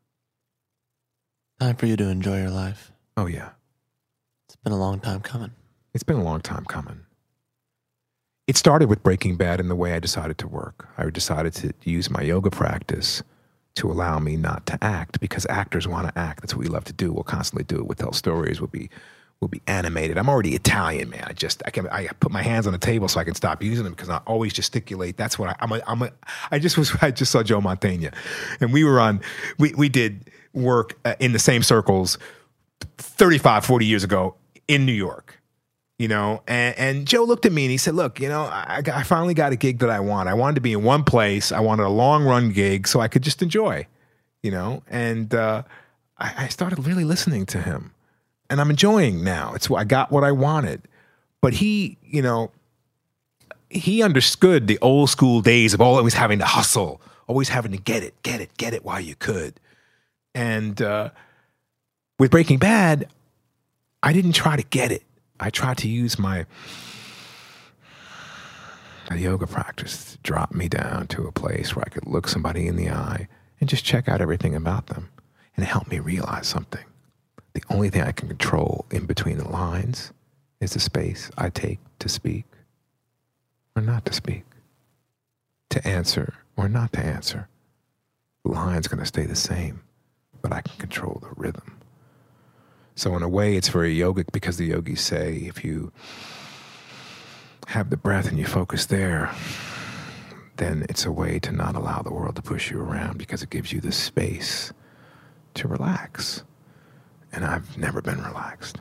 [1.60, 2.92] Time for you to enjoy your life.
[3.18, 3.50] Oh yeah.
[4.48, 5.54] It's been a long time coming.
[5.96, 7.00] It's been a long time coming.
[8.50, 10.90] It started with Breaking Bad and the way I decided to work.
[10.98, 13.22] I decided to use my yoga practice
[13.76, 16.42] to allow me not to act because actors want to act.
[16.42, 17.14] That's what we love to do.
[17.14, 17.86] We'll constantly do it.
[17.86, 18.60] We'll tell stories.
[18.60, 18.90] We'll be
[19.40, 20.18] we'll be animated.
[20.18, 21.26] I'm already Italian, man.
[21.28, 23.62] I just I can I put my hands on the table so I can stop
[23.62, 25.16] using them because I always gesticulate.
[25.16, 26.12] That's what I, I'm a I'm a
[26.50, 28.16] I just was I just saw Joe Mantegna,
[28.60, 29.22] and we were on
[29.60, 32.18] we we did work uh, in the same circles
[32.98, 34.34] 35 40 years ago
[34.68, 35.39] in New York
[36.00, 36.42] you know?
[36.48, 39.36] And, and joe looked at me and he said look you know I, I finally
[39.36, 41.52] got a gig that i want i wanted to be in one place.
[41.52, 43.86] I wanted a long run gig so i could just enjoy
[44.42, 44.84] you know?
[44.88, 45.64] And uh,
[46.18, 47.92] I, I, started really listening to him.
[48.50, 49.54] And i'm enjoying now.
[49.54, 50.82] It's i got what i wanted.
[51.40, 52.52] But he you know
[53.70, 57.00] he understood the old school days of always having to hustle
[57.30, 59.54] always having to get it, get it, get it while you could.
[60.34, 61.12] And uh,
[62.18, 63.08] with Breaking Bad,
[64.02, 65.04] I didn't try to get it.
[65.40, 66.46] I try to use my
[69.12, 72.68] a yoga practice to drop me down to a place where I could look somebody
[72.68, 73.28] in the eye
[73.60, 75.10] and just check out everything about them
[75.58, 76.86] and help me realize something.
[77.54, 80.14] The only thing I can control in between the lines
[80.62, 82.46] is the space I take to speak
[83.76, 84.44] or not to speak,
[85.70, 87.48] to answer or not to answer.
[88.44, 89.82] The line's going to stay the same,
[90.42, 91.79] but I can control the rhythm.
[93.00, 95.94] So, in a way, it's very yogic because the yogis say if you
[97.68, 99.34] have the breath and you focus there,
[100.58, 103.52] then it's a way to not allow the world to push you around because it
[103.52, 104.74] gives you the space
[105.54, 106.44] to relax.
[107.32, 108.80] And I've never been relaxed.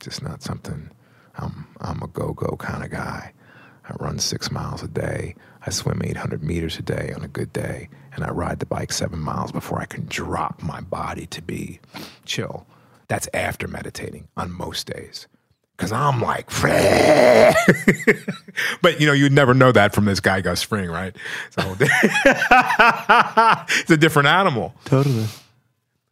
[0.00, 0.90] Just not something.
[1.36, 3.34] I'm I'm a go-go kind of guy.
[3.88, 5.36] I run six miles a day.
[5.66, 8.92] I swim 800 meters a day on a good day, and I ride the bike
[8.92, 11.80] seven miles before I can drop my body to be
[12.26, 12.66] chill.
[13.08, 15.26] That's after meditating on most days.
[15.76, 16.48] Cause I'm like,
[18.80, 21.16] but you know, you'd never know that from this guy Gus Fring, right?
[21.50, 21.76] So
[23.80, 24.72] it's a different animal.
[24.84, 25.26] Totally.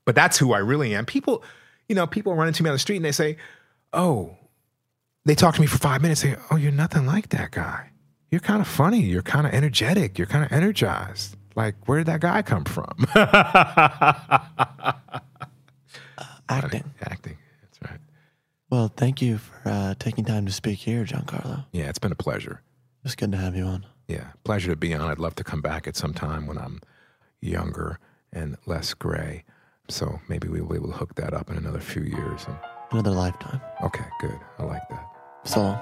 [0.05, 1.07] But that's who I really am.
[1.07, 1.45] People,
[1.89, 3.37] you know, people run into me on the street and they say,
[3.93, 4.37] "Oh,"
[5.25, 6.23] they talk to me for five minutes.
[6.23, 7.92] Say, "Oh, you're nothing like that guy.
[8.33, 9.01] You're kind of funny.
[9.01, 10.19] You're kind of energetic.
[10.19, 11.37] You're kind of energized.
[11.55, 13.07] Like, where did that guy come from?"
[16.49, 16.85] Acting.
[17.03, 17.37] Acting.
[17.63, 18.01] That's right.
[18.71, 21.67] Well, thank you for uh, taking time to speak here, Giancarlo.
[21.73, 22.63] Yeah, it's been a pleasure.
[23.05, 23.87] It's good to have you on.
[24.09, 25.11] Yeah, pleasure to be on.
[25.11, 26.81] I'd love to come back at some time when I'm
[27.41, 27.99] younger
[28.33, 29.45] and less gray.
[29.89, 32.45] So maybe we'll be able to hook that up in another few years.
[32.47, 32.57] And,
[32.93, 33.61] Another lifetime.
[33.83, 34.39] okay, good.
[34.59, 35.07] I like that.
[35.45, 35.79] So long.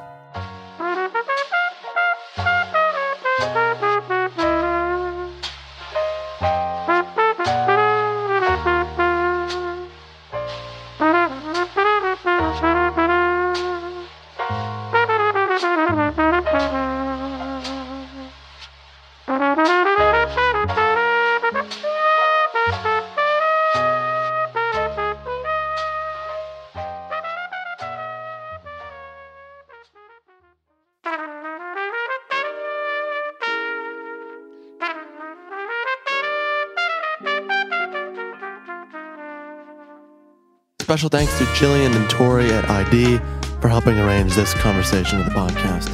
[41.01, 43.17] Special thanks to Jillian and Tori at ID
[43.63, 45.89] for helping arrange this conversation of the podcast.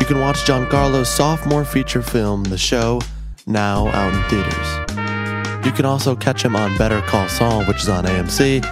[0.00, 3.00] You can watch Giancarlo's sophomore feature film, The Show,
[3.46, 4.66] now out in theaters.
[5.64, 8.66] You can also catch him on Better Call Saul, which is on AMC,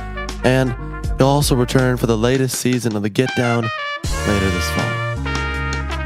[0.45, 0.75] and
[1.19, 3.63] he'll also return for the latest season of The Get Down
[4.27, 4.91] later this fall.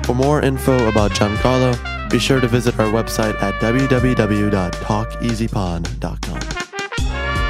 [0.05, 6.60] For more info about Giancarlo, be sure to visit our website at www.talkeasypod.com.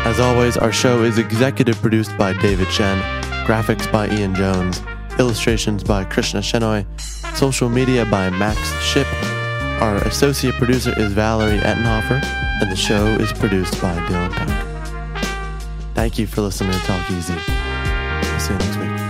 [0.02, 2.98] As always, our show is executive produced by David Shen,
[3.46, 4.82] graphics by Ian Jones,
[5.18, 6.84] illustrations by Krishna Shenoy,
[7.36, 9.06] social media by Max Ship.
[9.80, 12.22] Our associate producer is Valerie Ettenhofer,
[12.60, 15.24] and the show is produced by Dylan Peck.
[15.94, 17.34] Thank you for listening to Talk Easy.
[18.38, 19.09] See you next week.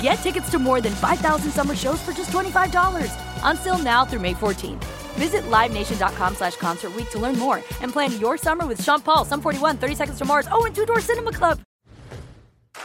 [0.00, 3.10] Get tickets to more than 5,000 summer shows for just $25.
[3.42, 4.84] Until now through May 14th.
[5.16, 9.40] Visit LiveNation.com slash Concert to learn more and plan your summer with Sean Paul, Sum
[9.40, 11.60] 41, 30 Seconds to Mars, oh, and Two Door Cinema Club.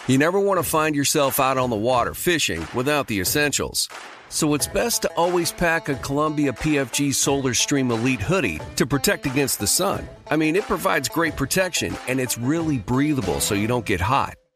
[0.07, 3.87] You never want to find yourself out on the water fishing without the essentials.
[4.29, 9.25] So it's best to always pack a Columbia PFG Solar Stream Elite hoodie to protect
[9.25, 10.07] against the sun.
[10.29, 14.35] I mean, it provides great protection and it's really breathable so you don't get hot.